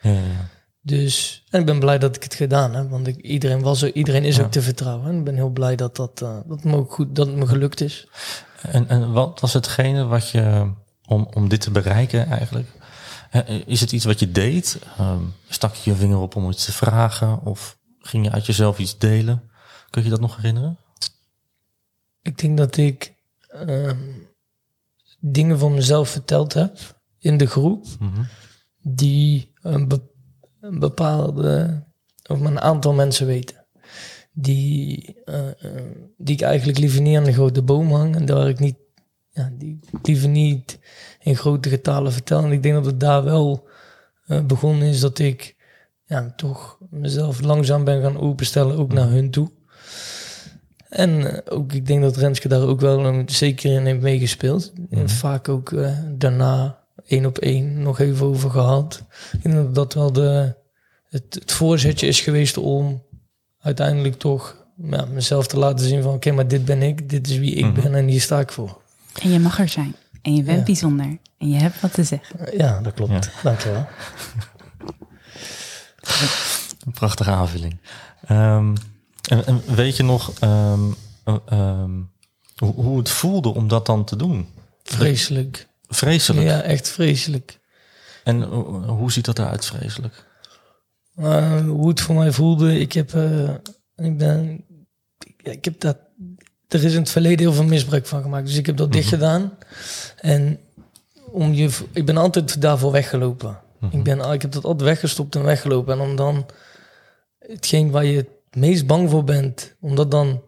Ja, 0.00 0.10
ja. 0.10 0.48
Dus, 0.82 1.44
en 1.50 1.60
ik 1.60 1.66
ben 1.66 1.78
blij 1.78 1.98
dat 1.98 2.16
ik 2.16 2.22
het 2.22 2.34
gedaan 2.34 2.74
heb, 2.74 2.90
want 2.90 3.06
ik, 3.06 3.16
iedereen, 3.16 3.60
was 3.60 3.82
er, 3.82 3.94
iedereen 3.94 4.24
is 4.24 4.36
Ja. 4.36 4.42
ook 4.42 4.50
te 4.50 4.62
vertrouwen. 4.62 5.08
En 5.08 5.18
ik 5.18 5.24
ben 5.24 5.34
heel 5.34 5.50
blij 5.50 5.76
dat, 5.76 5.96
dat, 5.96 6.22
eh, 6.22 6.38
dat, 6.46 6.64
me 6.64 6.76
ook 6.76 6.92
goed, 6.92 7.16
dat 7.16 7.26
het 7.26 7.36
me 7.36 7.46
gelukt 7.46 7.80
is. 7.80 8.08
En, 8.62 8.88
en 8.88 9.12
wat 9.12 9.40
was 9.40 9.52
hetgene 9.52 10.04
wat 10.04 10.28
je, 10.30 10.72
om, 11.06 11.28
om 11.34 11.48
dit 11.48 11.60
te 11.60 11.70
bereiken 11.70 12.26
eigenlijk, 12.26 12.68
is 13.66 13.80
het 13.80 13.92
iets 13.92 14.04
wat 14.04 14.18
je 14.20 14.30
deed? 14.30 14.78
Ehm, 14.98 15.22
stak 15.48 15.74
je 15.74 15.90
je 15.90 15.96
vinger 15.96 16.18
op 16.18 16.36
om 16.36 16.50
iets 16.50 16.64
te 16.64 16.72
vragen 16.72 17.42
of 17.44 17.78
ging 17.98 18.24
je 18.24 18.30
uit 18.30 18.46
jezelf 18.46 18.78
iets 18.78 18.98
delen? 18.98 19.50
Kun 19.90 20.04
je 20.04 20.10
dat 20.10 20.20
nog 20.20 20.36
herinneren? 20.36 20.78
Ik 22.22 22.38
denk 22.38 22.58
dat 22.58 22.76
ik 22.76 23.14
ehm, 23.48 23.98
dingen 25.20 25.58
van 25.58 25.74
mezelf 25.74 26.08
verteld 26.08 26.52
heb 26.54 27.00
in 27.18 27.36
de 27.36 27.46
groep 27.46 27.86
Mhm. 27.98 28.22
die 28.82 29.52
een, 29.62 29.88
be- 29.88 30.10
een 30.60 30.78
bepaalde, 30.78 31.84
of 32.26 32.40
een 32.40 32.60
aantal 32.60 32.92
mensen 32.92 33.26
weten. 33.26 33.59
Die, 34.32 35.16
eh, 35.24 35.48
eh, 35.48 35.54
die 36.16 36.34
ik 36.34 36.40
eigenlijk 36.40 36.78
liever 36.78 37.00
niet 37.00 37.16
aan 37.16 37.24
de 37.24 37.32
grote 37.32 37.62
boom 37.62 37.92
hang 37.92 38.16
en 38.16 38.24
daar 38.24 38.48
ik 38.48 38.58
niet, 38.58 38.76
ja, 39.30 39.52
die 39.58 39.78
liever 40.02 40.28
niet 40.28 40.78
in 41.20 41.36
grote 41.36 41.68
getalen 41.68 42.12
vertel. 42.12 42.44
En 42.44 42.52
ik 42.52 42.62
denk 42.62 42.74
dat 42.74 42.84
het 42.84 43.00
daar 43.00 43.24
wel 43.24 43.68
eh, 44.26 44.44
begonnen 44.44 44.88
is 44.88 45.00
dat 45.00 45.18
ik 45.18 45.56
ja, 46.06 46.32
toch 46.36 46.78
mezelf 46.90 47.40
langzaam 47.40 47.84
ben 47.84 48.02
gaan 48.02 48.18
openstellen, 48.18 48.76
ook 48.76 48.92
naar 48.92 49.08
hun 49.08 49.30
toe. 49.30 49.50
En 50.88 51.42
ook, 51.50 51.72
ik 51.72 51.86
denk 51.86 52.02
dat 52.02 52.16
Renske 52.16 52.48
daar 52.48 52.62
ook 52.62 52.80
wel 52.80 53.04
een, 53.06 53.28
zeker 53.28 53.72
in 53.72 53.86
heeft 53.86 54.00
meegespeeld. 54.00 54.72
En 54.90 55.08
vaak 55.08 55.48
ook 55.48 55.74
daarna 56.18 56.80
één 57.06 57.26
op 57.26 57.38
één 57.38 57.82
nog 57.82 57.98
even 57.98 58.26
over 58.26 58.50
gehad. 58.50 59.02
Ik 59.32 59.42
denk 59.42 59.54
dat 59.54 59.74
dat 59.74 59.94
wel 59.94 60.12
de, 60.12 60.54
het, 61.08 61.34
het 61.34 61.52
voorzetje 61.52 62.06
is 62.06 62.20
geweest 62.20 62.56
om 62.56 63.02
uiteindelijk 63.60 64.18
toch 64.18 64.56
ja, 64.82 65.04
mezelf 65.04 65.46
te 65.46 65.58
laten 65.58 65.86
zien 65.86 66.02
van... 66.02 66.14
oké, 66.14 66.30
maar 66.32 66.48
dit 66.48 66.64
ben 66.64 66.82
ik, 66.82 67.08
dit 67.08 67.28
is 67.28 67.38
wie 67.38 67.54
ik 67.54 67.74
ben 67.74 67.94
en 67.94 68.06
hier 68.06 68.20
sta 68.20 68.40
ik 68.40 68.52
voor. 68.52 68.80
En 69.22 69.30
je 69.30 69.38
mag 69.38 69.58
er 69.58 69.68
zijn. 69.68 69.94
En 70.22 70.34
je 70.34 70.42
bent 70.42 70.58
Ja. 70.58 70.64
bijzonder. 70.64 71.18
En 71.38 71.48
je 71.48 71.58
hebt 71.58 71.80
wat 71.80 71.92
te 71.94 72.04
zeggen. 72.04 72.56
Ja, 72.58 72.80
dat 72.80 72.94
klopt. 72.94 73.30
Dankjewel. 73.42 73.86
Een 76.86 76.92
prachtige 76.92 77.30
aanvulling. 77.30 77.80
Ehm, 78.26 78.74
en, 79.28 79.46
en 79.46 79.62
weet 79.74 79.96
je 79.96 80.02
nog 80.02 80.32
ehm, 80.40 80.80
eh, 81.24 81.34
ehm, 81.46 81.90
hoe, 82.56 82.74
hoe 82.74 82.98
het 82.98 83.08
voelde 83.10 83.48
om 83.54 83.68
dat 83.68 83.86
dan 83.86 84.04
te 84.04 84.16
doen? 84.16 84.48
Vreselijk. 84.82 85.68
Vreselijk. 85.88 86.46
Ja, 86.46 86.60
echt 86.60 86.88
vreselijk. 86.88 87.58
En 88.24 88.42
hoe 88.86 89.12
ziet 89.12 89.24
dat 89.24 89.38
eruit, 89.38 89.64
vreselijk? 89.64 90.26
Uh, 91.18 91.66
hoe 91.66 91.88
het 91.88 92.00
voor 92.00 92.14
mij 92.14 92.32
voelde, 92.32 92.78
ik 92.78 92.92
heb, 92.92 93.12
uh, 93.12 93.50
ik 93.96 94.18
ben, 94.18 94.64
ik 95.42 95.64
heb 95.64 95.80
dat, 95.80 95.96
er 96.68 96.84
is 96.84 96.92
in 96.92 97.00
het 97.00 97.10
verleden 97.10 97.38
heel 97.38 97.52
veel 97.52 97.64
misbruik 97.64 98.06
van 98.06 98.22
gemaakt, 98.22 98.46
dus 98.46 98.56
ik 98.56 98.66
heb 98.66 98.76
dat 98.76 98.86
mm 98.86 98.92
-hmm. 98.92 99.00
dicht 99.00 99.14
gedaan. 99.14 99.52
En 100.16 100.58
om 101.30 101.52
je, 101.52 101.70
ik 101.92 102.06
ben 102.06 102.16
altijd 102.16 102.60
daarvoor 102.60 102.92
weggelopen. 102.92 103.48
Mm 103.48 103.88
-hmm. 103.88 103.98
Ik, 103.98 104.04
ben, 104.04 104.32
ik 104.32 104.42
heb 104.42 104.52
dat 104.52 104.64
altijd 104.64 104.88
weggestopt 104.88 105.34
en 105.34 105.42
weggelopen. 105.42 105.94
En 105.94 106.00
om 106.00 106.16
dan 106.16 106.46
hetgeen 107.38 107.90
waar 107.90 108.04
je 108.04 108.16
het 108.16 108.28
meest 108.50 108.86
bang 108.86 109.10
voor 109.10 109.24
bent, 109.24 109.74
om 109.80 109.94
dat 109.94 110.10
dan 110.10 110.42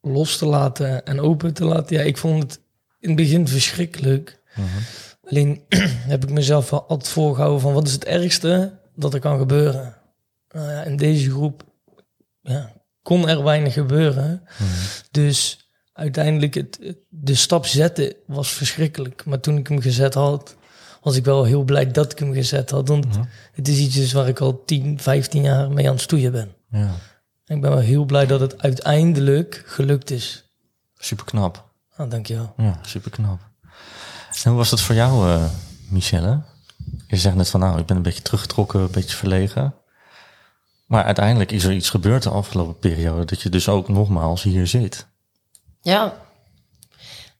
los 0.00 0.36
te 0.36 0.46
laten 0.46 1.06
en 1.06 1.20
open 1.20 1.54
te 1.54 1.64
laten. 1.64 1.96
Ja, 1.96 2.02
ik 2.02 2.16
vond 2.16 2.42
het 2.42 2.60
in 3.00 3.08
het 3.08 3.16
begin 3.16 3.48
verschrikkelijk. 3.48 4.40
Mm 4.54 4.64
-hmm. 4.64 4.82
Alleen 5.30 5.62
heb 6.12 6.22
ik 6.22 6.30
mezelf 6.30 6.70
wel 6.70 6.86
altijd 6.86 7.08
voorgehouden 7.08 7.60
van 7.60 7.72
wat 7.72 7.86
is 7.86 7.92
het 7.92 8.04
ergste 8.04 8.78
dat 8.94 9.14
er 9.14 9.20
kan 9.20 9.38
gebeuren. 9.38 9.94
Nou 10.52 10.86
in 10.86 10.96
deze 10.96 11.30
groep 11.30 11.64
ja, 12.40 12.72
kon 13.02 13.28
er 13.28 13.42
weinig 13.42 13.72
gebeuren. 13.72 14.42
Mm. 14.58 14.66
Dus 15.10 15.68
uiteindelijk 15.92 16.54
het, 16.54 16.94
de 17.08 17.34
stap 17.34 17.66
zetten 17.66 18.14
was 18.26 18.52
verschrikkelijk. 18.52 19.24
Maar 19.24 19.40
toen 19.40 19.56
ik 19.56 19.68
hem 19.68 19.80
gezet 19.80 20.14
had, 20.14 20.56
was 21.02 21.16
ik 21.16 21.24
wel 21.24 21.44
heel 21.44 21.64
blij 21.64 21.90
dat 21.90 22.12
ik 22.12 22.18
hem 22.18 22.32
gezet 22.32 22.70
had. 22.70 22.88
Want 22.88 23.16
mm. 23.16 23.28
het 23.52 23.68
is 23.68 23.78
iets 23.78 24.12
waar 24.12 24.28
ik 24.28 24.40
al 24.40 24.64
10, 24.64 25.00
15 25.00 25.42
jaar 25.42 25.70
mee 25.70 25.86
aan 25.86 25.92
het 25.92 26.02
stoeien 26.02 26.32
ben. 26.32 26.52
Ja. 26.70 26.94
En 27.44 27.56
ik 27.56 27.62
ben 27.62 27.70
wel 27.70 27.80
heel 27.80 28.04
blij 28.04 28.26
dat 28.26 28.40
het 28.40 28.62
uiteindelijk 28.62 29.62
gelukt 29.66 30.10
is. 30.10 30.44
Super 30.98 31.24
knap. 31.24 31.70
Ah, 31.96 32.10
dankjewel. 32.10 32.54
Ja, 32.56 32.78
super 32.82 33.10
knap. 33.10 33.40
En 34.42 34.50
hoe 34.50 34.58
was 34.58 34.70
dat 34.70 34.80
voor 34.80 34.94
jou, 34.94 35.28
uh, 35.28 35.44
Michelle? 35.88 36.40
Je 37.06 37.16
zegt 37.16 37.36
net 37.36 37.48
van 37.48 37.60
nou, 37.60 37.78
ik 37.78 37.86
ben 37.86 37.96
een 37.96 38.02
beetje 38.02 38.22
teruggetrokken, 38.22 38.80
een 38.80 38.90
beetje 38.90 39.16
verlegen. 39.16 39.74
Maar 40.90 41.04
uiteindelijk 41.04 41.52
is 41.52 41.64
er 41.64 41.72
iets 41.72 41.90
gebeurd 41.90 42.22
de 42.22 42.30
afgelopen 42.30 42.78
periode 42.78 43.24
dat 43.24 43.40
je 43.40 43.48
dus 43.48 43.68
ook 43.68 43.88
nogmaals 43.88 44.42
hier 44.42 44.66
zit. 44.66 45.06
Ja, 45.80 46.14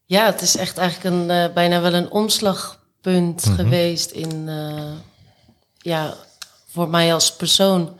ja 0.05 0.25
het 0.27 0.41
is 0.41 0.57
echt 0.57 0.79
eigenlijk 0.79 1.15
een, 1.17 1.31
uh, 1.31 1.55
bijna 1.55 1.81
wel 1.81 1.95
een 1.95 2.11
omslagpunt 2.11 3.45
mm 3.47 3.55
-hmm. 3.55 3.65
geweest 3.65 4.11
in, 4.11 4.49
uh, 4.49 4.93
ja, 5.79 6.15
voor 6.67 6.89
mij 6.89 7.15
als 7.15 7.37
persoon. 7.37 7.99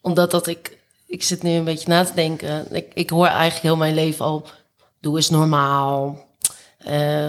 Omdat 0.00 0.30
dat 0.30 0.46
ik, 0.46 0.78
ik 1.06 1.22
zit 1.22 1.42
nu 1.42 1.50
een 1.50 1.64
beetje 1.64 1.88
na 1.88 2.04
te 2.04 2.14
denken. 2.14 2.74
Ik, 2.74 2.94
ik 2.94 3.10
hoor 3.10 3.26
eigenlijk 3.26 3.62
heel 3.62 3.76
mijn 3.76 3.94
leven 3.94 4.24
al, 4.24 4.46
doe 5.00 5.16
eens 5.16 5.30
normaal. 5.30 6.26
Uh, 6.88 7.28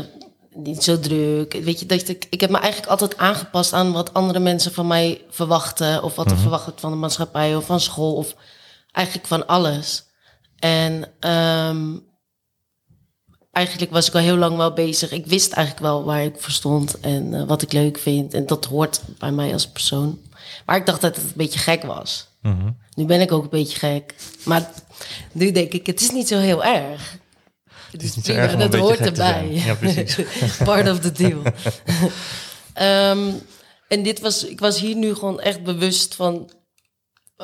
niet 0.56 0.84
zo 0.84 1.00
druk. 1.00 1.54
Weet 1.54 1.80
je, 1.80 1.86
dat 1.86 2.08
ik, 2.08 2.28
ik 2.30 2.42
heb 2.42 2.50
me 2.50 2.58
eigenlijk 2.58 2.92
altijd 2.92 3.18
aangepast 3.18 3.74
aan 3.74 3.92
wat 3.92 4.14
andere 4.14 4.40
mensen 4.40 4.74
van 4.74 4.88
mij 4.88 5.22
verwachten. 5.30 6.04
Of 6.04 6.16
wat 6.16 6.26
er 6.26 6.32
mm 6.32 6.38
-hmm. 6.38 6.42
verwacht 6.42 6.66
wordt 6.66 6.80
van 6.80 6.92
de 6.92 6.98
maatschappij 6.98 7.56
of 7.56 7.66
van 7.66 7.80
school. 7.80 8.16
Of 8.16 8.36
eigenlijk 8.92 9.28
van 9.28 9.48
alles. 9.48 10.04
En 10.60 10.94
um, 11.20 12.04
eigenlijk 13.52 13.92
was 13.92 14.08
ik 14.08 14.14
al 14.14 14.22
heel 14.22 14.38
lang 14.38 14.58
wel 14.58 14.74
bezig. 14.74 15.12
Ik 15.12 15.26
wist 15.26 15.52
eigenlijk 15.52 15.86
wel 15.86 16.04
waar 16.04 16.24
ik 16.24 16.36
voor 16.38 16.52
stond 16.52 17.00
en 17.00 17.34
uh, 17.34 17.44
wat 17.44 17.62
ik 17.62 17.72
leuk 17.72 17.98
vind. 17.98 18.34
En 18.34 18.46
dat 18.46 18.66
hoort 18.66 19.02
bij 19.20 19.32
mij 19.32 19.54
als 19.54 19.68
persoon. 19.68 20.20
Maar 20.66 20.76
ik 20.76 20.86
dacht 20.86 21.02
dat 21.02 21.16
het 21.16 21.26
een 21.26 21.32
beetje 21.36 21.60
gek 21.60 21.84
was. 21.84 22.28
Mm 22.42 22.60
-hmm. 22.60 22.78
Nu 22.94 23.06
ben 23.06 23.22
ik 23.22 23.32
ook 23.32 23.44
een 23.44 23.50
beetje 23.50 23.78
gek. 23.78 24.16
Maar 24.46 24.70
nu 25.32 25.52
denk 25.52 25.72
ik, 25.72 25.86
het 25.86 26.02
is 26.02 26.12
niet 26.12 26.28
zo 26.28 26.38
heel 26.38 26.64
erg. 26.64 27.18
Het 28.02 28.72
dat 28.72 28.76
hoort 28.76 29.00
erbij. 29.00 29.50
Ja, 29.52 29.76
precies. 29.76 30.20
Part 30.64 30.90
of 30.90 31.00
the 31.00 31.12
deal. 31.12 31.42
um, 33.12 33.42
en 33.94 34.04
dit 34.04 34.20
was, 34.20 34.46
ik 34.46 34.60
was 34.60 34.80
hier 34.80 34.96
nu 34.96 35.14
gewoon 35.14 35.40
echt 35.40 35.64
bewust 35.64 36.16
van 36.16 36.50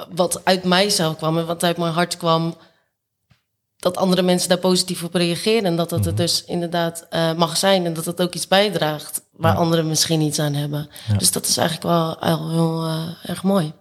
wat 0.09 0.41
uit 0.43 0.63
mijzelf 0.63 1.17
kwam 1.17 1.37
en 1.37 1.45
wat 1.45 1.63
uit 1.63 1.77
mijn 1.77 1.93
hart 1.93 2.17
kwam. 2.17 2.57
Dat 3.77 3.97
andere 3.97 4.21
mensen 4.21 4.49
daar 4.49 4.57
positief 4.57 5.03
op 5.03 5.13
reageren. 5.13 5.65
En 5.65 5.75
dat 5.75 5.89
dat 5.89 6.05
het 6.05 6.17
dus 6.17 6.43
inderdaad 6.45 7.07
uh, 7.09 7.33
mag 7.33 7.57
zijn. 7.57 7.85
En 7.85 7.93
dat 7.93 8.05
het 8.05 8.21
ook 8.21 8.33
iets 8.33 8.47
bijdraagt 8.47 9.21
waar 9.31 9.53
ja. 9.53 9.59
anderen 9.59 9.87
misschien 9.87 10.21
iets 10.21 10.39
aan 10.39 10.53
hebben. 10.53 10.89
Ja. 11.07 11.17
Dus 11.17 11.31
dat 11.31 11.47
is 11.47 11.57
eigenlijk 11.57 11.87
wel, 11.87 12.17
wel 12.19 12.49
heel 12.49 12.87
uh, 12.87 13.29
erg 13.29 13.43
mooi. 13.43 13.73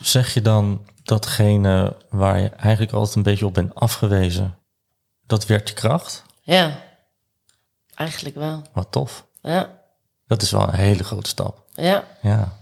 Zeg 0.00 0.34
je 0.34 0.42
dan 0.42 0.86
datgene 1.02 1.96
waar 2.10 2.40
je 2.40 2.48
eigenlijk 2.48 2.92
altijd 2.92 3.16
een 3.16 3.22
beetje 3.22 3.46
op 3.46 3.54
bent 3.54 3.74
afgewezen, 3.74 4.58
dat 5.26 5.46
werd 5.46 5.68
je 5.68 5.74
kracht? 5.74 6.22
Ja, 6.40 6.82
eigenlijk 7.94 8.34
wel. 8.34 8.62
Wat 8.72 8.86
tof. 8.90 9.26
Ja. 9.42 9.80
Dat 10.26 10.42
is 10.42 10.50
wel 10.50 10.62
een 10.62 10.74
hele 10.74 11.04
grote 11.04 11.28
stap. 11.28 11.64
Ja. 11.74 12.04
Ja. 12.22 12.58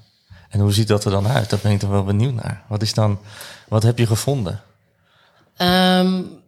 En 0.48 0.60
hoe 0.60 0.72
ziet 0.72 0.88
dat 0.88 1.04
er 1.04 1.10
dan 1.10 1.28
uit? 1.28 1.50
Daar 1.50 1.58
ben 1.62 1.72
ik 1.72 1.80
dan 1.80 1.90
wel 1.90 2.04
benieuwd 2.04 2.34
naar. 2.34 2.64
Wat 2.68 2.82
is 2.82 2.94
dan, 2.94 3.18
wat 3.68 3.82
heb 3.82 3.98
je 3.98 4.06
gevonden? 4.06 4.60
Um, 5.58 6.38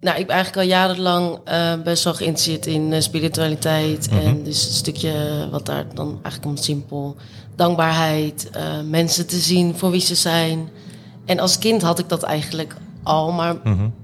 nou, 0.00 0.18
ik 0.18 0.26
ben 0.26 0.34
eigenlijk 0.34 0.56
al 0.56 0.62
jarenlang 0.62 1.38
uh, 1.48 1.82
best 1.82 2.04
wel 2.04 2.14
geïnteresseerd 2.14 2.66
in 2.66 2.92
uh, 2.92 3.00
spiritualiteit. 3.00 4.10
Mm 4.10 4.18
-hmm. 4.18 4.26
En 4.26 4.42
dus 4.42 4.66
een 4.66 4.72
stukje 4.72 5.48
wat 5.50 5.66
daar 5.66 5.94
dan 5.94 6.08
eigenlijk 6.12 6.42
komt 6.42 6.64
simpel. 6.64 7.16
Dankbaarheid, 7.56 8.50
uh, 8.56 8.80
mensen 8.84 9.26
te 9.26 9.38
zien 9.38 9.78
voor 9.78 9.90
wie 9.90 10.00
ze 10.00 10.14
zijn. 10.14 10.68
En 11.26 11.38
als 11.38 11.58
kind 11.58 11.82
had 11.82 11.98
ik 11.98 12.08
dat 12.08 12.22
eigenlijk 12.22 12.74
al, 13.02 13.32
maar 13.32 13.54
mm 13.54 13.60
-hmm. 13.78 13.94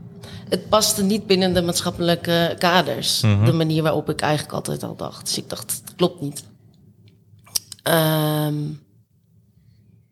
Het 0.48 0.68
paste 0.68 1.02
niet 1.02 1.26
binnen 1.26 1.54
de 1.54 1.62
maatschappelijke 1.62 2.54
kaders. 2.58 3.20
Mm 3.20 3.34
-hmm. 3.34 3.44
De 3.44 3.52
manier 3.52 3.82
waarop 3.82 4.08
ik 4.08 4.20
eigenlijk 4.20 4.52
altijd 4.52 4.82
al 4.82 4.96
dacht. 4.96 5.24
Dus 5.26 5.38
ik 5.38 5.48
dacht, 5.48 5.80
dat 5.84 5.94
klopt 5.94 6.20
niet. 6.20 6.44
Um, 7.84 8.84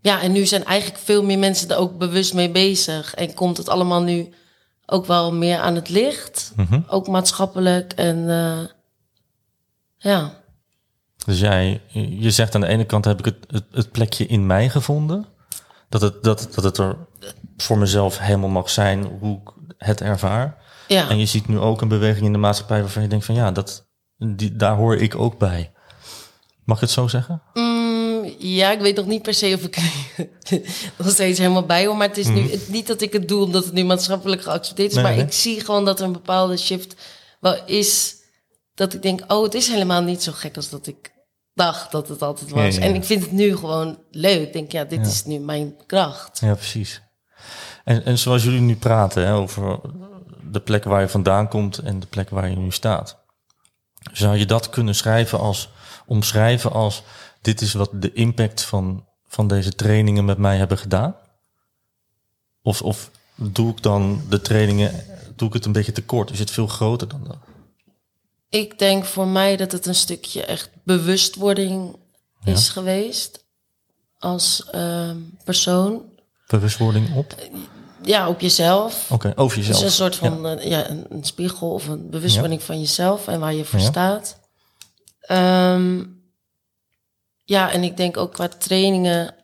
ja, 0.01 0.23
en 0.23 0.33
nu 0.33 0.47
zijn 0.47 0.65
eigenlijk 0.65 1.01
veel 1.01 1.25
meer 1.25 1.39
mensen 1.39 1.71
er 1.71 1.77
ook 1.77 1.99
bewust 1.99 2.35
mee 2.35 2.51
bezig. 2.51 3.15
En 3.15 3.35
komt 3.35 3.57
het 3.57 3.69
allemaal 3.69 4.03
nu 4.03 4.29
ook 4.87 5.07
wel 5.07 5.33
meer 5.33 5.59
aan 5.59 5.75
het 5.75 5.89
licht. 5.89 6.53
Mm 6.57 6.67
-hmm. 6.69 6.85
Ook 6.89 7.09
maatschappelijk. 7.09 7.93
En 7.93 8.17
uh, 8.19 8.59
ja. 9.97 10.43
Dus 11.25 11.41
jij, 11.41 11.81
je 12.19 12.31
zegt 12.31 12.55
aan 12.55 12.61
de 12.61 12.67
ene 12.67 12.85
kant 12.85 13.05
heb 13.05 13.19
ik 13.19 13.25
het, 13.25 13.37
het, 13.47 13.65
het, 13.71 13.91
plekje 13.91 14.27
in 14.27 14.47
mij 14.47 14.69
gevonden. 14.69 15.27
Dat 15.89 16.01
het, 16.01 16.23
dat, 16.23 16.49
dat 16.55 16.65
het 16.65 16.79
er 16.79 16.97
voor 17.57 17.79
mezelf 17.79 18.19
helemaal 18.19 18.49
mag 18.49 18.71
zijn 18.71 19.05
hoe 19.05 19.41
het 19.79 20.01
ervaar. 20.01 20.63
Ja. 20.89 21.09
En 21.09 21.19
je 21.19 21.27
ziet 21.27 21.49
nu 21.49 21.59
ook 21.59 21.81
een 21.81 21.89
beweging 21.89 22.27
in 22.27 22.33
de 22.33 22.39
maatschappij 22.39 22.81
waarvan 22.81 23.03
je 23.03 23.09
denkt 23.09 23.25
van 23.25 23.35
ja, 23.35 23.53
dat, 23.53 23.87
die, 24.17 24.57
daar 24.57 24.77
hoor 24.77 24.97
ik 24.97 25.15
ook 25.15 25.39
bij. 25.39 25.73
Mag 26.65 26.77
ik 26.77 26.83
het 26.83 26.91
zo 26.91 27.09
zeggen? 27.09 27.43
Mm, 27.55 28.35
ja, 28.39 28.71
ik 28.71 28.81
weet 28.81 28.97
nog 28.97 29.07
niet 29.07 29.23
per 29.23 29.35
se 29.35 29.55
of 29.55 29.65
ik 29.65 29.79
nog 30.99 31.11
steeds 31.11 31.39
helemaal 31.39 31.67
bij 31.67 31.87
hoor. 31.87 31.97
Maar 31.97 32.09
het 32.09 32.19
is 32.19 32.27
mm. 32.27 32.35
nu 32.35 32.51
het, 32.51 32.69
niet 32.69 32.87
dat 32.87 33.01
ik 33.01 33.13
het 33.13 33.29
doe 33.29 33.45
omdat 33.45 33.65
het 33.65 33.73
nu 33.73 33.85
maatschappelijk 33.85 34.43
geaccepteerd 34.43 34.89
is. 34.89 34.95
Nee, 34.95 35.05
maar 35.05 35.15
nee. 35.15 35.25
ik 35.25 35.33
zie 35.33 35.61
gewoon 35.61 35.85
dat 35.85 35.99
er 35.99 36.07
een 36.07 36.13
bepaalde 36.13 36.57
shift 36.57 36.95
wel 37.41 37.65
is. 37.67 38.15
Dat 38.75 38.95
ik 38.95 39.03
denk, 39.03 39.33
oh, 39.33 39.43
het 39.43 39.55
is 39.55 39.69
helemaal 39.69 40.03
niet 40.03 40.23
zo 40.23 40.33
gek 40.33 40.57
als 40.57 40.71
dat 40.71 40.87
ik 40.87 41.13
dacht 41.55 41.93
dat 41.93 42.09
het 42.09 42.23
altijd 42.23 42.51
was. 42.51 42.77
En 42.77 42.95
ik 42.95 43.05
vind 43.05 43.23
het 43.23 43.33
nu 43.33 43.57
gewoon 43.57 43.99
leuk. 44.11 44.47
Ik 44.47 44.53
denk, 44.53 44.73
ja, 44.73 44.85
dit 44.85 45.07
is 45.07 45.25
nu 45.25 45.39
mijn 45.39 45.75
kracht. 45.87 46.41
Ja, 46.41 46.55
precies. 46.55 47.03
En, 47.85 48.05
en 48.05 48.19
zoals 48.19 48.45
jullie 48.45 48.61
nu 48.61 48.77
praten 48.77 49.27
hè, 49.27 49.35
over 49.35 49.81
de 50.51 50.61
plek 50.61 50.85
waar 50.85 51.01
je 51.01 51.09
vandaan 51.09 51.49
komt 51.49 51.79
en 51.79 52.01
de 52.01 52.07
plek 52.07 52.31
waar 52.31 52.49
je 52.51 52.57
nu 52.57 52.71
staat. 52.71 53.23
Zou 54.13 54.37
je 54.37 54.47
dat 54.47 54.71
kunnen 54.71 54.95
schrijven 54.95 55.39
als, 55.39 55.69
omschrijven 56.07 56.73
als 56.73 57.03
dit 57.41 57.61
is 57.61 57.73
wat 57.73 57.91
de 57.93 58.13
impact 58.13 58.63
van, 58.63 59.07
van 59.27 59.49
deze 59.49 59.75
trainingen 59.75 60.25
met 60.25 60.39
mij 60.39 60.57
hebben 60.57 60.79
gedaan? 60.79 61.17
Of, 62.63 62.83
of 62.83 63.11
doe 63.35 63.71
ik 63.71 63.83
dan 63.83 64.23
de 64.29 64.41
trainingen, 64.41 65.05
doe 65.37 65.49
ik 65.49 65.55
het 65.55 65.65
een 65.65 65.73
beetje 65.73 65.93
tekort? 65.93 66.31
Is 66.31 66.39
het 66.39 66.51
veel 66.51 66.67
groter 66.67 67.09
dan 67.09 67.25
dat? 67.25 67.39
Ik 68.49 68.79
denk 68.79 69.05
voor 69.05 69.27
mij 69.27 69.57
dat 69.57 69.73
het 69.73 69.87
een 69.87 69.95
stukje 69.95 70.45
echt 70.45 70.71
bewustwording 70.83 71.97
is 72.45 72.69
geweest. 72.69 73.45
als 74.19 74.71
ehm, 74.71 75.17
persoon. 75.45 76.03
Bewustwording 76.47 77.15
op? 77.15 77.35
Ja, 78.05 78.29
op 78.29 78.41
jezelf. 78.41 79.11
Oké, 79.11 79.33
over 79.37 79.57
Dus 79.57 79.67
jezelf. 79.67 79.85
een 79.85 79.91
soort 79.91 80.17
van 80.17 80.47
eh, 80.47 80.69
ja. 80.71 80.89
een, 80.91 81.07
een 81.09 81.25
spiegel 81.25 81.73
of 81.73 81.89
een 81.89 82.11
bewustwording 82.11 82.63
van 82.63 82.81
jezelf 82.81 83.29
en 83.29 83.41
waar 83.41 83.55
je 83.55 83.65
voor 83.65 83.81
Ja. 83.81 83.85
staat. 83.87 84.41
Ehm, 85.21 86.05
ja, 87.45 87.71
en 87.73 87.83
ik 87.83 87.97
denk 87.97 88.17
ook 88.17 88.33
qua 88.33 88.49
trainingen, 88.49 89.35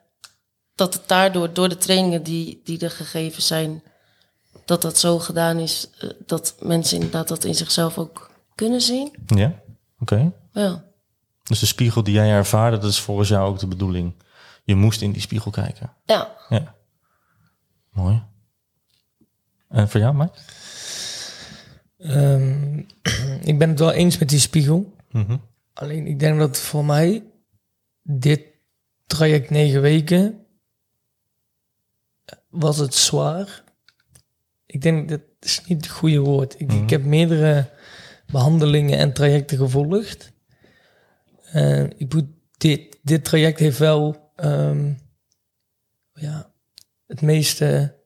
dat 0.74 0.94
het 0.94 1.02
daardoor, 1.08 1.52
door 1.52 1.68
de 1.68 1.76
trainingen 1.76 2.22
die, 2.22 2.60
die 2.64 2.78
er 2.78 2.90
gegeven 2.90 3.42
zijn, 3.42 3.82
dat 4.64 4.82
dat 4.82 4.98
zo 4.98 5.18
gedaan 5.18 5.58
is, 5.58 5.90
eh, 5.98 6.10
dat 6.26 6.54
mensen 6.60 6.94
inderdaad 6.96 7.28
dat 7.28 7.44
in 7.44 7.54
zichzelf 7.54 7.98
ook 7.98 8.30
kunnen 8.54 8.80
zien. 8.80 9.14
Ja, 9.26 9.54
oké. 10.00 10.32
Ja, 10.52 10.84
Dus 11.42 11.58
de 11.58 11.66
spiegel 11.66 12.02
die 12.02 12.14
jij 12.14 12.30
ervaarde, 12.30 12.78
dat 12.78 12.90
is 12.90 13.00
volgens 13.00 13.28
jou 13.28 13.48
ook 13.48 13.58
de 13.58 13.66
bedoeling. 13.66 14.22
Je 14.64 14.74
moest 14.74 15.00
in 15.00 15.12
die 15.12 15.22
spiegel 15.22 15.50
kijken. 15.50 15.92
ja. 16.04 16.36
Ja. 16.48 16.74
Mooi. 17.90 18.22
En 19.70 19.88
voor 19.88 20.00
jou, 20.00 20.14
Mike? 20.14 20.38
Ehm, 21.98 22.78
ik 23.50 23.58
ben 23.58 23.68
het 23.68 23.78
wel 23.78 23.92
eens 23.92 24.18
met 24.18 24.28
die 24.28 24.38
spiegel. 24.38 24.94
Mhm. 25.10 25.36
Alleen 25.72 26.06
ik 26.06 26.18
denk 26.18 26.38
dat 26.38 26.58
voor 26.58 26.84
mij 26.84 27.24
dit 28.02 28.42
traject 29.06 29.50
negen 29.50 29.80
weken 29.80 30.46
was 32.48 32.78
het 32.78 32.94
zwaar. 32.94 33.64
Ik 34.66 34.82
denk 34.82 35.08
dat 35.08 35.20
is 35.40 35.64
niet 35.66 35.84
het 35.84 35.94
goede 35.94 36.18
woord. 36.18 36.60
Ik, 36.60 36.72
ik 36.72 36.90
heb 36.90 37.04
meerdere 37.04 37.70
behandelingen 38.26 38.98
en 38.98 39.12
trajecten 39.12 39.58
gevolgd. 39.58 40.32
En 41.44 41.98
ik 41.98 42.14
moet 42.14 42.26
dit, 42.56 42.98
dit 43.02 43.24
traject 43.24 43.58
heeft 43.58 43.78
wel 43.78 44.32
ehm, 44.36 44.92
ja, 46.12 46.52
het 47.06 47.20
meeste 47.22 47.99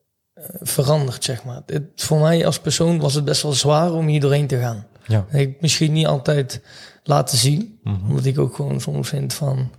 veranderd, 0.61 1.25
zeg 1.25 1.45
maar. 1.45 1.62
Het, 1.67 1.83
voor 1.97 2.21
mij 2.21 2.47
als 2.47 2.59
persoon 2.61 2.99
was 3.00 3.14
het 3.14 3.25
best 3.25 3.43
wel 3.43 3.53
zwaar 3.53 3.93
om 3.93 4.07
hier 4.07 4.21
doorheen 4.21 4.47
te 4.47 4.59
gaan. 4.59 4.87
Ja. 5.07 5.26
Ik 5.33 5.61
misschien 5.61 5.93
niet 5.93 6.07
altijd 6.07 6.61
laten 7.03 7.38
zien. 7.38 7.79
Mhm. 7.83 8.09
Omdat 8.09 8.25
ik 8.25 8.38
ook 8.38 8.55
gewoon 8.55 8.81
soms 8.81 9.09
vind 9.09 9.35
van 9.35 9.71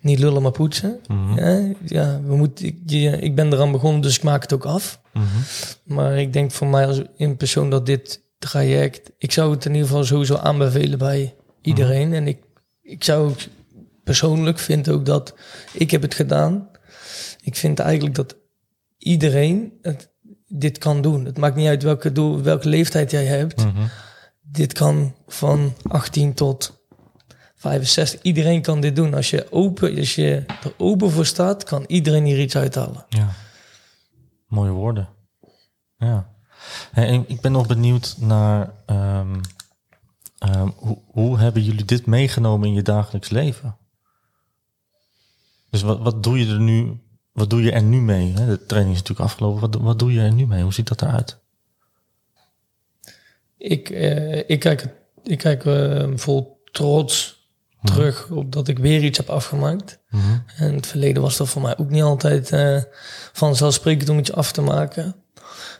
niet 0.00 0.18
lullen 0.18 0.42
maar 0.42 0.50
poetsen. 0.52 1.00
Mhm. 1.06 1.38
Ja, 1.38 1.72
ja 1.84 2.20
we 2.24 2.36
moeten, 2.36 2.64
ik, 2.66 2.78
je- 2.86 3.18
ik 3.20 3.34
ben 3.34 3.52
eraan 3.52 3.72
begonnen, 3.72 4.00
dus 4.00 4.16
ik 4.16 4.22
maak 4.22 4.42
het 4.42 4.52
ook 4.52 4.64
af. 4.64 5.00
Mhm. 5.12 5.24
Maar 5.84 6.18
ik 6.18 6.32
denk 6.32 6.50
voor 6.52 6.66
mij 6.66 6.86
als 6.86 7.02
in 7.16 7.36
persoon 7.36 7.70
dat 7.70 7.86
dit 7.86 8.22
traject... 8.38 9.10
Ik 9.18 9.32
zou 9.32 9.50
het 9.50 9.64
in 9.64 9.72
ieder 9.74 9.88
geval 9.88 10.04
sowieso 10.04 10.36
aanbevelen 10.36 10.98
bij 10.98 11.34
iedereen. 11.62 12.12
En 12.12 12.26
ik, 12.26 12.38
ik 12.82 13.04
zou 13.04 13.28
ook 13.30 13.38
persoonlijk 14.04 14.58
vind 14.58 14.88
ook 14.88 15.06
dat... 15.06 15.34
Ik 15.72 15.90
heb 15.90 16.02
het 16.02 16.14
gedaan. 16.14 16.68
Ik 17.42 17.56
vind 17.56 17.78
eigenlijk 17.78 18.14
dat 18.14 18.36
iedereen 19.04 19.78
het, 19.82 20.12
dit 20.46 20.78
kan 20.78 21.02
doen. 21.02 21.24
Het 21.24 21.38
maakt 21.38 21.56
niet 21.56 21.68
uit 21.68 21.82
welke, 21.82 22.12
doel, 22.12 22.42
welke 22.42 22.68
leeftijd 22.68 23.10
jij 23.10 23.24
hebt. 23.24 23.64
Mhm. 23.64 23.86
Dit 24.42 24.72
kan 24.72 25.14
van 25.26 25.74
18 25.82 26.34
tot 26.34 26.82
65. 27.54 28.22
Iedereen 28.22 28.62
kan 28.62 28.80
dit 28.80 28.96
doen. 28.96 29.14
Als 29.14 29.30
je, 29.30 29.52
open, 29.52 29.98
als 29.98 30.14
je 30.14 30.44
er 30.62 30.74
open 30.76 31.10
voor 31.10 31.26
staat, 31.26 31.64
kan 31.64 31.84
iedereen 31.86 32.24
hier 32.24 32.40
iets 32.40 32.56
uithalen. 32.56 33.04
Ja. 33.08 33.30
Mooie 34.46 34.70
woorden. 34.70 35.08
Ja. 35.96 36.32
Hey, 36.90 37.06
en 37.08 37.24
ik 37.28 37.40
ben 37.40 37.52
nog 37.52 37.66
benieuwd 37.66 38.16
naar 38.18 38.72
ehm, 38.86 39.40
ehm, 40.38 40.68
hoe, 40.76 40.98
hoe 41.06 41.38
hebben 41.38 41.62
jullie 41.62 41.84
dit 41.84 42.06
meegenomen 42.06 42.68
in 42.68 42.74
je 42.74 42.82
dagelijks 42.82 43.28
leven? 43.30 43.76
Dus 45.70 45.82
wat, 45.82 45.98
wat 45.98 46.22
doe 46.22 46.38
je 46.38 46.52
er 46.52 46.60
nu? 46.60 47.00
Wat 47.34 47.50
doe 47.50 47.62
je 47.62 47.72
er 47.72 47.82
nu 47.82 48.00
mee? 48.00 48.32
Hè? 48.32 48.46
De 48.46 48.66
training 48.66 48.94
is 48.94 49.00
natuurlijk 49.00 49.30
afgelopen. 49.30 49.60
Wat, 49.60 49.74
wat 49.74 49.98
doe 49.98 50.12
je 50.12 50.20
er 50.20 50.32
nu 50.32 50.46
mee? 50.46 50.62
Hoe 50.62 50.72
ziet 50.72 50.88
dat 50.88 51.02
eruit? 51.02 51.38
Ik, 53.56 53.90
eh, 53.90 54.50
ik 54.50 54.60
kijk, 54.60 54.88
ik 55.22 55.38
kijk 55.38 55.64
eh, 55.64 56.08
vol 56.14 56.62
trots 56.72 57.42
terug 57.82 58.30
op 58.30 58.52
dat 58.52 58.68
ik 58.68 58.78
weer 58.78 59.02
iets 59.04 59.18
heb 59.18 59.28
afgemaakt. 59.28 59.98
Mhm. 60.10 60.38
En 60.56 60.68
in 60.68 60.74
het 60.74 60.86
verleden 60.86 61.22
was 61.22 61.36
dat 61.36 61.48
voor 61.48 61.62
mij 61.62 61.78
ook 61.78 61.90
niet 61.90 62.02
altijd 62.02 62.50
eh, 62.50 62.82
vanzelfsprekend 63.32 64.08
om 64.08 64.18
iets 64.18 64.32
af 64.32 64.52
te 64.52 64.60
maken. 64.60 65.14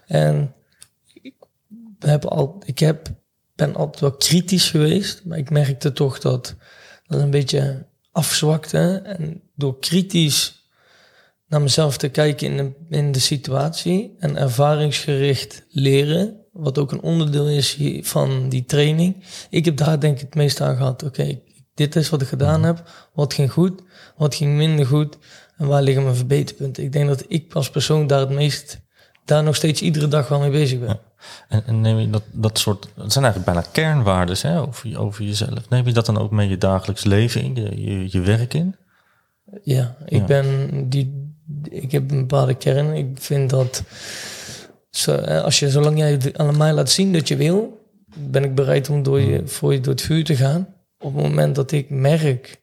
En 0.06 0.54
ik, 1.22 1.34
heb 1.98 2.24
al, 2.24 2.62
ik 2.64 2.78
heb, 2.78 3.08
ben 3.54 3.74
altijd 3.74 4.00
wel 4.00 4.16
kritisch 4.16 4.70
geweest, 4.70 5.24
maar 5.24 5.38
ik 5.38 5.50
merkte 5.50 5.92
toch 5.92 6.18
dat 6.18 6.56
dat 7.06 7.20
een 7.20 7.30
beetje 7.30 7.86
afzwakte. 8.12 9.00
En 9.04 9.42
door 9.54 9.78
kritisch 9.78 10.63
naar 11.48 11.62
mezelf 11.62 11.96
te 11.96 12.08
kijken 12.08 12.46
in 12.50 12.56
de, 12.56 12.96
in 12.96 13.12
de 13.12 13.18
situatie 13.18 14.14
en 14.18 14.36
ervaringsgericht 14.36 15.64
leren, 15.68 16.36
wat 16.52 16.78
ook 16.78 16.92
een 16.92 17.02
onderdeel 17.02 17.48
is 17.48 17.78
van 18.00 18.48
die 18.48 18.64
training. 18.64 19.24
Ik 19.50 19.64
heb 19.64 19.76
daar 19.76 20.00
denk 20.00 20.14
ik 20.14 20.20
het 20.20 20.34
meest 20.34 20.60
aan 20.60 20.76
gehad. 20.76 21.02
Oké, 21.02 21.40
dit 21.74 21.96
is 21.96 22.08
wat 22.10 22.22
ik 22.22 22.28
gedaan 22.28 22.62
heb. 22.62 22.90
Wat 23.14 23.34
ging 23.34 23.52
goed? 23.52 23.82
Wat 24.16 24.34
ging 24.34 24.54
minder 24.56 24.86
goed? 24.86 25.18
En 25.56 25.66
waar 25.66 25.82
liggen 25.82 26.02
mijn 26.04 26.16
verbeterpunten? 26.16 26.84
Ik 26.84 26.92
denk 26.92 27.08
dat 27.08 27.24
ik 27.28 27.54
als 27.54 27.70
persoon 27.70 28.06
daar 28.06 28.20
het 28.20 28.30
meest, 28.30 28.80
daar 29.24 29.42
nog 29.42 29.56
steeds 29.56 29.82
iedere 29.82 30.08
dag 30.08 30.28
wel 30.28 30.40
mee 30.40 30.50
bezig 30.50 30.80
ben. 30.80 31.00
En, 31.48 31.66
en 31.66 31.80
neem 31.80 31.98
je 31.98 32.10
dat, 32.10 32.22
dat 32.32 32.58
soort, 32.58 32.88
het 32.96 33.12
zijn 33.12 33.24
eigenlijk 33.24 33.54
bijna 33.54 33.68
kernwaarden 33.72 34.36
hè, 34.40 34.60
over, 34.60 34.88
je- 34.88 34.98
over 34.98 35.24
jezelf. 35.24 35.68
Neem 35.68 35.86
je 35.86 35.92
dat 35.92 36.06
dan 36.06 36.18
ook 36.18 36.30
mee 36.30 36.48
je 36.48 36.58
dagelijks 36.58 37.04
leven 37.04 37.42
in, 37.42 37.54
je, 37.54 37.80
je, 37.84 38.06
je 38.10 38.20
werk 38.20 38.54
in? 38.54 38.76
Ja, 39.62 39.96
ik 40.06 40.18
Ja. 40.18 40.24
ben 40.24 40.88
die, 40.88 41.23
ik 41.62 41.92
heb 41.92 42.10
een 42.10 42.18
bepaalde 42.18 42.54
kern. 42.54 42.92
Ik 42.92 43.06
vind 43.14 43.50
dat 43.50 43.82
zo, 44.90 45.14
eh, 45.14 45.42
als 45.42 45.58
je 45.58 45.70
zolang 45.70 45.98
jij 45.98 46.18
aan 46.36 46.56
mij 46.56 46.72
laat 46.72 46.90
zien 46.90 47.12
dat 47.12 47.28
je 47.28 47.36
wil, 47.36 47.86
ben 48.18 48.44
ik 48.44 48.54
bereid 48.54 48.88
om 48.88 49.02
door 49.02 49.20
je, 49.20 49.46
voor 49.46 49.72
je 49.72 49.80
door 49.80 49.92
het 49.92 50.02
vuur 50.02 50.24
te 50.24 50.36
gaan. 50.36 50.66
Op 50.98 51.14
het 51.14 51.22
moment 51.22 51.54
dat 51.54 51.72
ik 51.72 51.90
merk 51.90 52.62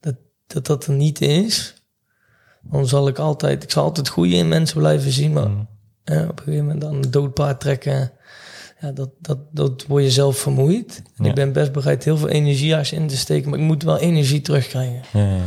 dat 0.00 0.14
dat, 0.46 0.66
dat 0.66 0.86
er 0.86 0.92
niet 0.94 1.20
is, 1.20 1.74
dan 2.62 2.86
zal 2.88 3.08
ik 3.08 3.18
altijd, 3.18 3.62
ik 3.62 3.70
zal 3.70 3.82
altijd 3.84 4.06
het 4.06 4.14
goede 4.14 4.34
in 4.34 4.48
mensen 4.48 4.78
blijven 4.78 5.10
zien, 5.12 5.32
maar 5.32 5.48
Mm. 5.48 5.68
eh, 6.04 6.22
op 6.22 6.38
een 6.38 6.44
gegeven 6.44 6.64
moment 6.64 6.80
dan 6.80 6.94
een 6.94 7.10
doodpaard 7.10 7.60
trekken. 7.60 8.12
Ja, 8.80 8.90
dat, 8.92 9.10
dat, 9.18 9.38
dat 9.50 9.84
word 9.86 10.02
je 10.02 10.10
zelf 10.10 10.38
vermoeid. 10.38 11.02
En 11.16 11.24
Ja. 11.24 11.28
ik 11.30 11.34
ben 11.34 11.52
best 11.52 11.72
bereid 11.72 12.04
heel 12.04 12.16
veel 12.16 12.28
energie 12.28 12.76
in 12.90 13.06
te 13.06 13.16
steken, 13.16 13.50
maar 13.50 13.58
ik 13.58 13.64
moet 13.64 13.82
wel 13.82 13.98
energie 13.98 14.40
terugkrijgen. 14.40 15.02
Ja. 15.12 15.38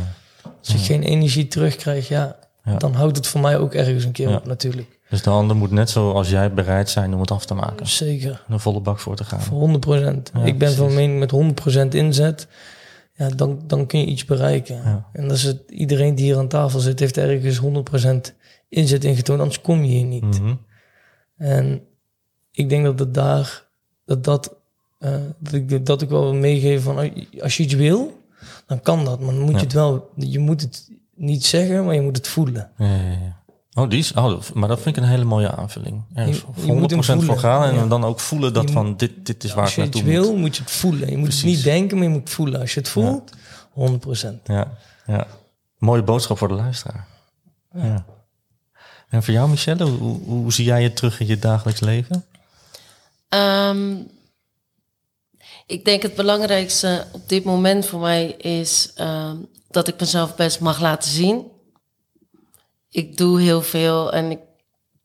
Als 0.60 0.74
ik 0.74 0.80
geen 0.80 1.02
energie 1.02 1.48
terugkrijg, 1.48 2.08
ja, 2.08 2.36
dan 2.78 2.94
houdt 2.94 3.16
het 3.16 3.26
voor 3.26 3.40
mij 3.40 3.58
ook 3.58 3.74
ergens 3.74 4.04
een 4.04 4.12
keer 4.12 4.36
op 4.36 4.46
natuurlijk. 4.46 4.98
Dus 5.10 5.22
de 5.22 5.30
ander 5.30 5.56
moet 5.56 5.70
net 5.70 5.90
zoals 5.90 6.30
jij 6.30 6.52
bereid 6.52 6.90
zijn 6.90 7.14
om 7.14 7.20
het 7.20 7.30
af 7.30 7.44
te 7.44 7.54
maken. 7.54 7.86
Zeker, 7.86 8.30
Er 8.30 8.52
een 8.52 8.60
volle 8.60 8.80
bak 8.80 8.98
voor 8.98 9.16
te 9.16 9.24
gaan. 9.24 9.40
voor 9.40 9.68
100%. 9.68 10.32
Ja, 10.32 10.44
ik 10.44 10.58
ben 10.58 10.72
van 10.72 10.94
mening 10.94 11.18
met 11.18 11.32
100% 11.84 11.88
inzet, 11.88 12.46
ja, 13.12 13.28
dan, 13.28 13.62
dan 13.66 13.86
kun 13.86 14.00
je 14.00 14.06
iets 14.06 14.24
bereiken. 14.24 15.04
En 15.12 15.28
dat 15.28 15.36
is 15.36 15.42
het, 15.42 15.62
iedereen 15.68 16.14
die 16.14 16.24
hier 16.24 16.38
aan 16.38 16.48
tafel 16.48 16.80
zit, 16.80 17.00
heeft 17.00 17.16
ergens 17.16 17.60
100% 18.30 18.34
inzet 18.68 19.04
ingetoond, 19.04 19.40
anders 19.40 19.60
kom 19.60 19.84
je 19.84 19.90
hier 19.90 20.06
niet. 20.06 20.40
Mhm. 20.40 20.54
En 21.36 21.82
ik 22.52 22.68
denk 22.68 22.84
dat 22.84 22.98
het 22.98 23.14
daar, 23.14 23.66
dat 24.04 24.24
dat, 24.24 24.56
eh, 24.98 25.14
dat, 25.38 25.52
ik, 25.52 25.86
dat 25.86 26.02
ik 26.02 26.08
wel 26.08 26.22
wil 26.22 26.34
meegeven 26.34 26.82
van 26.82 27.12
als 27.40 27.56
je 27.56 27.62
iets 27.62 27.74
wil, 27.74 28.19
dan 28.66 28.80
kan 28.80 29.04
dat. 29.04 29.20
Maar 29.20 29.34
dan 29.34 29.42
moet 29.42 29.50
Ja. 29.52 29.56
je 29.58 29.64
het 29.64 29.72
wel, 29.72 30.10
je 30.16 30.38
moet 30.38 30.60
het 30.60 30.88
niet 31.14 31.44
zeggen, 31.46 31.84
maar 31.84 31.94
je 31.94 32.00
moet 32.00 32.16
het 32.16 32.28
voelen. 32.28 32.70
Ja, 32.78 32.86
ja, 32.86 33.10
ja. 33.10 33.38
Oh, 33.74 33.90
die 33.90 33.98
is, 33.98 34.12
oh, 34.12 34.40
maar 34.54 34.68
dat 34.68 34.80
vind 34.80 34.96
ik 34.96 35.02
een 35.02 35.08
hele 35.08 35.24
mooie 35.24 35.50
aanvulling. 35.56 36.02
Ergens 36.14 36.36
Je- 36.38 36.66
je 36.66 36.72
moet 36.72 36.90
hem 36.90 37.00
100% 37.00 37.04
voor 37.24 37.34
voelen. 37.34 37.38
gaan 37.38 37.68
en 37.68 37.74
Ja. 37.74 37.86
dan 37.86 38.04
ook 38.04 38.20
voelen 38.20 38.52
dat 38.52 38.68
Je 38.68 38.72
van 38.74 38.96
dit, 38.96 39.26
dit 39.26 39.44
is 39.44 39.52
waar 39.54 39.62
Als 39.64 39.70
ik 39.72 39.76
je 39.78 39.82
iets 39.84 39.94
naartoe 39.96 40.12
wil, 40.12 40.30
moet. 40.32 40.40
moet 40.40 40.56
je 40.56 40.62
het 40.62 40.70
voelen. 40.72 41.10
Je 41.10 41.16
moet 41.16 41.22
Precies. 41.28 41.42
het 41.42 41.50
niet 41.54 41.64
denken, 41.64 41.96
maar 41.96 42.06
je 42.06 42.12
moet 42.12 42.20
het 42.20 42.30
voelen. 42.30 42.60
Als 42.60 42.74
je 42.74 42.80
het 42.80 42.88
voelt, 42.88 43.30
100%. 43.72 44.46
Ja, 44.46 44.72
ja. 45.06 45.26
Mooie 45.78 46.02
boodschap 46.02 46.38
voor 46.38 46.48
de 46.48 46.54
luisteraar. 46.54 47.06
Ja. 47.74 48.04
En 49.08 49.22
voor 49.22 49.34
jou, 49.34 49.48
Michelle, 49.50 49.84
hoe, 49.84 49.98
hoe, 49.98 50.18
hoe 50.24 50.52
zie 50.52 50.64
jij 50.64 50.82
het 50.82 50.96
terug 50.96 51.20
in 51.20 51.26
je 51.26 51.38
dagelijks 51.38 51.80
leven? 51.80 52.24
Ehm, 53.28 53.94
ik 55.70 55.84
denk 55.84 56.02
het 56.02 56.14
belangrijkste 56.14 57.06
op 57.12 57.28
dit 57.28 57.44
moment 57.44 57.86
voor 57.86 58.00
mij 58.00 58.26
is 58.26 58.90
ehm, 58.94 59.36
dat 59.70 59.88
ik 59.88 60.00
mezelf 60.00 60.36
best 60.36 60.60
mag 60.60 60.80
laten 60.80 61.10
zien. 61.10 61.46
Ik 62.90 63.16
doe 63.16 63.40
heel 63.40 63.62
veel 63.62 64.12
en 64.12 64.30
ik 64.30 64.38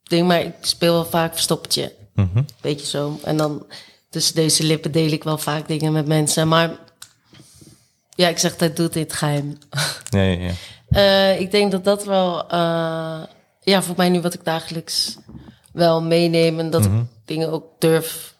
denk 0.02 0.26
maar, 0.26 0.40
ik 0.40 0.54
speel 0.60 0.92
wel 0.92 1.04
vaak 1.04 1.32
verstoppertje. 1.32 1.92
Mhm. 2.14 2.42
Beetje 2.60 2.86
zo. 2.86 3.18
En 3.24 3.36
dan 3.36 3.66
tussen 4.10 4.34
deze 4.34 4.62
lippen 4.62 4.92
deel 4.92 5.10
ik 5.10 5.24
wel 5.24 5.38
vaak 5.38 5.68
dingen 5.68 5.92
met 5.92 6.06
mensen. 6.06 6.48
Maar 6.48 6.78
ja, 8.14 8.28
ik 8.28 8.38
zeg 8.38 8.56
dat 8.56 8.76
doet 8.76 8.92
dit 8.92 9.12
geheim. 9.12 9.58
Ja, 10.10 10.22
ja, 10.22 10.40
ja. 10.40 10.52
Eh, 10.88 11.40
ik 11.40 11.50
denk 11.50 11.70
dat 11.70 11.84
dat 11.84 12.04
wel, 12.04 12.48
eh, 12.48 13.22
ja, 13.60 13.82
voor 13.82 13.96
mij 13.96 14.08
nu 14.08 14.20
wat 14.20 14.34
ik 14.34 14.44
dagelijks 14.44 15.16
wel 15.72 16.02
meeneem 16.02 16.58
en 16.58 16.70
dat 16.70 16.84
ik 16.84 16.90
dingen 17.24 17.50
ook 17.52 17.64
durf 17.78 18.35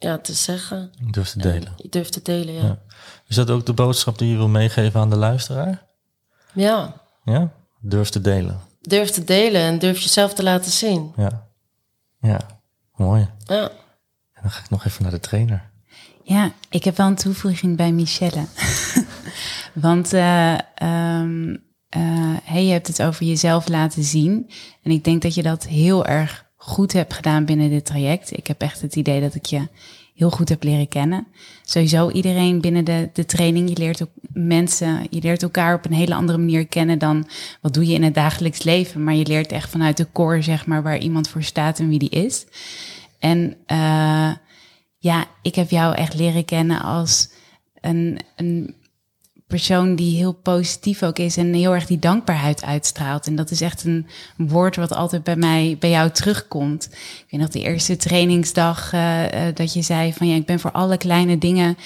ja, 0.00 0.18
te 0.18 0.32
zeggen. 0.32 0.92
Ik 1.06 1.12
durf 1.12 1.28
te 1.28 1.38
delen. 1.38 1.72
Je 1.76 1.88
durft 1.88 2.12
te 2.12 2.22
delen, 2.22 2.54
ja. 2.54 2.62
Ja. 2.62 2.78
Is 3.26 3.36
dat 3.36 3.50
ook 3.50 3.66
de 3.66 3.72
boodschap 3.72 4.18
die 4.18 4.30
je 4.30 4.36
wil 4.36 4.48
meegeven 4.48 5.00
aan 5.00 5.10
de 5.10 5.16
luisteraar? 5.16 5.86
Ja, 6.52 6.94
Ja? 7.24 7.52
Durf 7.80 8.08
te 8.08 8.20
delen. 8.20 8.60
Durf 8.80 9.10
te 9.10 9.24
delen 9.24 9.60
en 9.60 9.78
durf 9.78 10.00
jezelf 10.00 10.34
te 10.34 10.42
laten 10.42 10.70
zien. 10.70 11.12
Ja. 11.16 11.48
Ja, 12.20 12.40
mooi. 12.94 13.28
Ja. 13.46 13.68
En 14.32 14.42
dan 14.42 14.50
ga 14.50 14.60
ik 14.60 14.70
nog 14.70 14.84
even 14.84 15.02
naar 15.02 15.12
de 15.12 15.20
trainer. 15.20 15.70
Ja, 16.22 16.52
ik 16.68 16.84
heb 16.84 16.96
wel 16.96 17.06
een 17.06 17.14
toevoeging 17.14 17.76
bij 17.76 17.92
Michelle. 17.92 18.44
Want 19.74 20.12
uh, 20.12 20.58
um, 20.82 21.50
uh, 21.96 22.36
hey, 22.42 22.64
je 22.64 22.72
hebt 22.72 22.86
het 22.86 23.02
over 23.02 23.26
jezelf 23.26 23.68
laten 23.68 24.04
zien. 24.04 24.50
En 24.82 24.90
ik 24.90 25.04
denk 25.04 25.22
dat 25.22 25.34
je 25.34 25.42
dat 25.42 25.66
heel 25.66 26.06
erg 26.06 26.49
goed 26.62 26.92
hebt 26.92 27.14
gedaan 27.14 27.44
binnen 27.44 27.70
dit 27.70 27.84
traject. 27.84 28.36
Ik 28.36 28.46
heb 28.46 28.60
echt 28.60 28.80
het 28.80 28.96
idee 28.96 29.20
dat 29.20 29.34
ik 29.34 29.46
je 29.46 29.68
heel 30.14 30.30
goed 30.30 30.48
heb 30.48 30.62
leren 30.62 30.88
kennen. 30.88 31.26
Sowieso 31.62 32.10
iedereen 32.10 32.60
binnen 32.60 32.84
de, 32.84 33.10
de 33.12 33.24
training. 33.24 33.68
Je 33.68 33.76
leert 33.76 34.02
ook 34.02 34.10
mensen, 34.32 35.06
je 35.10 35.20
leert 35.20 35.42
elkaar 35.42 35.74
op 35.74 35.84
een 35.84 35.92
hele 35.92 36.14
andere 36.14 36.38
manier 36.38 36.66
kennen 36.66 36.98
dan 36.98 37.28
wat 37.60 37.74
doe 37.74 37.86
je 37.86 37.94
in 37.94 38.02
het 38.02 38.14
dagelijks 38.14 38.62
leven. 38.62 39.04
Maar 39.04 39.14
je 39.14 39.26
leert 39.26 39.52
echt 39.52 39.70
vanuit 39.70 39.96
de 39.96 40.06
core, 40.12 40.42
zeg 40.42 40.66
maar, 40.66 40.82
waar 40.82 40.98
iemand 40.98 41.28
voor 41.28 41.42
staat 41.42 41.78
en 41.78 41.88
wie 41.88 41.98
die 41.98 42.08
is. 42.08 42.46
En 43.18 43.56
uh, 43.66 44.32
ja, 44.98 45.24
ik 45.42 45.54
heb 45.54 45.70
jou 45.70 45.94
echt 45.94 46.14
leren 46.14 46.44
kennen 46.44 46.82
als 46.82 47.30
een, 47.80 48.20
een 48.36 48.74
persoon 49.50 49.94
die 49.94 50.16
heel 50.16 50.32
positief 50.32 51.02
ook 51.02 51.18
is 51.18 51.36
en 51.36 51.54
heel 51.54 51.74
erg 51.74 51.86
die 51.86 51.98
dankbaarheid 51.98 52.64
uitstraalt. 52.64 53.26
En 53.26 53.36
dat 53.36 53.50
is 53.50 53.60
echt 53.60 53.84
een 53.84 54.06
woord 54.36 54.76
wat 54.76 54.94
altijd 54.94 55.22
bij 55.22 55.36
mij, 55.36 55.76
bij 55.78 55.90
jou 55.90 56.10
terugkomt. 56.10 56.88
Ik 56.92 57.26
weet 57.30 57.40
nog 57.40 57.50
de 57.50 57.62
eerste 57.62 57.96
trainingsdag 57.96 58.92
uh, 58.92 59.22
uh, 59.22 59.54
dat 59.54 59.72
je 59.72 59.82
zei 59.82 60.12
van 60.12 60.28
ja, 60.28 60.34
ik 60.34 60.46
ben 60.46 60.60
voor 60.60 60.72
alle 60.72 60.96
kleine 60.96 61.38
dingen 61.38 61.76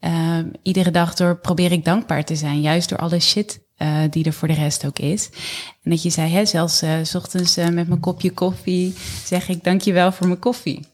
uh, 0.00 0.38
iedere 0.62 0.90
dag 0.90 1.14
door 1.14 1.36
probeer 1.36 1.72
ik 1.72 1.84
dankbaar 1.84 2.24
te 2.24 2.36
zijn. 2.36 2.60
Juist 2.60 2.88
door 2.88 2.98
alle 2.98 3.20
shit 3.20 3.60
uh, 3.78 3.98
die 4.10 4.24
er 4.24 4.32
voor 4.32 4.48
de 4.48 4.54
rest 4.54 4.86
ook 4.86 4.98
is. 4.98 5.30
En 5.82 5.90
dat 5.90 6.02
je 6.02 6.10
zei, 6.10 6.30
hè, 6.30 6.46
zelfs 6.46 6.82
uh, 6.82 6.92
s 7.02 7.14
ochtends 7.14 7.58
uh, 7.58 7.68
met 7.68 7.88
mijn 7.88 8.00
kopje 8.00 8.30
koffie 8.30 8.94
zeg 9.24 9.48
ik 9.48 9.64
dankjewel 9.64 10.12
voor 10.12 10.26
mijn 10.26 10.38
koffie. 10.38 10.86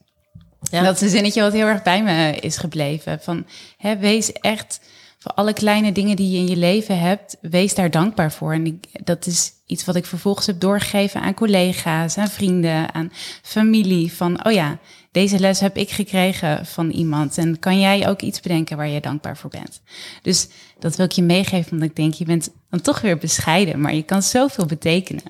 Ja. 0.71 0.83
Dat 0.83 0.95
is 0.95 1.01
een 1.01 1.09
zinnetje 1.09 1.43
wat 1.43 1.53
heel 1.53 1.67
erg 1.67 1.83
bij 1.83 2.03
me 2.03 2.37
is 2.41 2.57
gebleven. 2.57 3.19
Van, 3.23 3.47
hè, 3.77 3.99
wees 3.99 4.33
echt 4.33 4.81
voor 5.23 5.33
alle 5.33 5.53
kleine 5.53 5.93
dingen 5.93 6.17
die 6.17 6.31
je 6.31 6.39
in 6.39 6.47
je 6.47 6.57
leven 6.57 6.99
hebt, 6.99 7.37
wees 7.41 7.75
daar 7.75 7.91
dankbaar 7.91 8.33
voor. 8.33 8.53
En 8.53 8.67
ik, 8.67 8.87
dat 9.05 9.27
is 9.27 9.53
iets 9.67 9.85
wat 9.85 9.97
ik 9.97 10.07
vervolgens 10.07 10.47
heb 10.47 10.61
doorgegeven 10.61 11.21
aan 11.21 11.35
collega's, 11.35 12.19
aan 12.19 12.29
vrienden, 12.29 12.95
aan 12.95 13.13
familie. 13.43 14.13
Van, 14.13 14.47
oh 14.47 14.53
ja, 14.53 14.79
deze 15.13 15.39
les 15.39 15.61
heb 15.61 15.77
ik 15.77 15.91
gekregen 15.91 16.67
van 16.67 16.91
iemand. 16.91 17.39
En 17.39 17.59
kan 17.59 17.81
jij 17.81 18.09
ook 18.09 18.21
iets 18.21 18.41
bedenken 18.41 18.77
waar 18.77 18.89
je 18.89 19.01
dankbaar 19.01 19.37
voor 19.37 19.51
bent? 19.51 19.81
Dus 20.23 20.49
dat 20.79 20.97
wil 20.97 21.07
ik 21.07 21.13
je 21.13 21.23
meegeven, 21.23 21.73
omdat 21.73 21.89
ik 21.89 21.97
denk, 21.97 22.15
je 22.15 22.25
bent 22.25 22.51
dan 22.71 22.81
toch 22.81 23.01
weer 23.01 23.19
bescheiden, 23.19 23.81
maar 23.81 23.95
je 23.95 24.03
kan 24.03 24.23
zoveel 24.23 24.67
betekenen. 24.67 25.23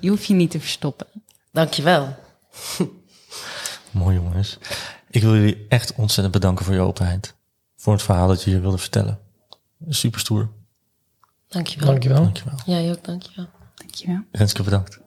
Je 0.00 0.08
hoeft 0.08 0.26
je 0.26 0.34
niet 0.34 0.50
te 0.50 0.60
verstoppen. 0.60 1.06
Dankjewel. 1.52 2.16
Mooi 3.90 4.16
jongens. 4.16 4.58
Ik 5.10 5.22
wil 5.22 5.34
jullie 5.34 5.66
echt 5.68 5.94
ontzettend 5.94 6.32
bedanken 6.32 6.64
voor 6.64 6.74
je 6.74 6.80
openheid. 6.80 7.34
Voor 7.76 7.92
het 7.92 8.02
verhaal 8.02 8.28
dat 8.28 8.42
je 8.42 8.50
hier 8.50 8.60
wilde 8.60 8.78
vertellen. 8.78 9.24
Super 9.88 10.20
stoer. 10.20 10.48
Dankjewel. 11.48 11.86
Dankjewel. 11.88 12.22
Dankjewel. 12.22 12.58
Jij 12.66 12.90
ook, 12.90 13.04
dankjewel. 13.04 13.48
Dankjewel. 13.74 14.20
Renske 14.32 14.62
bedankt. 14.62 15.00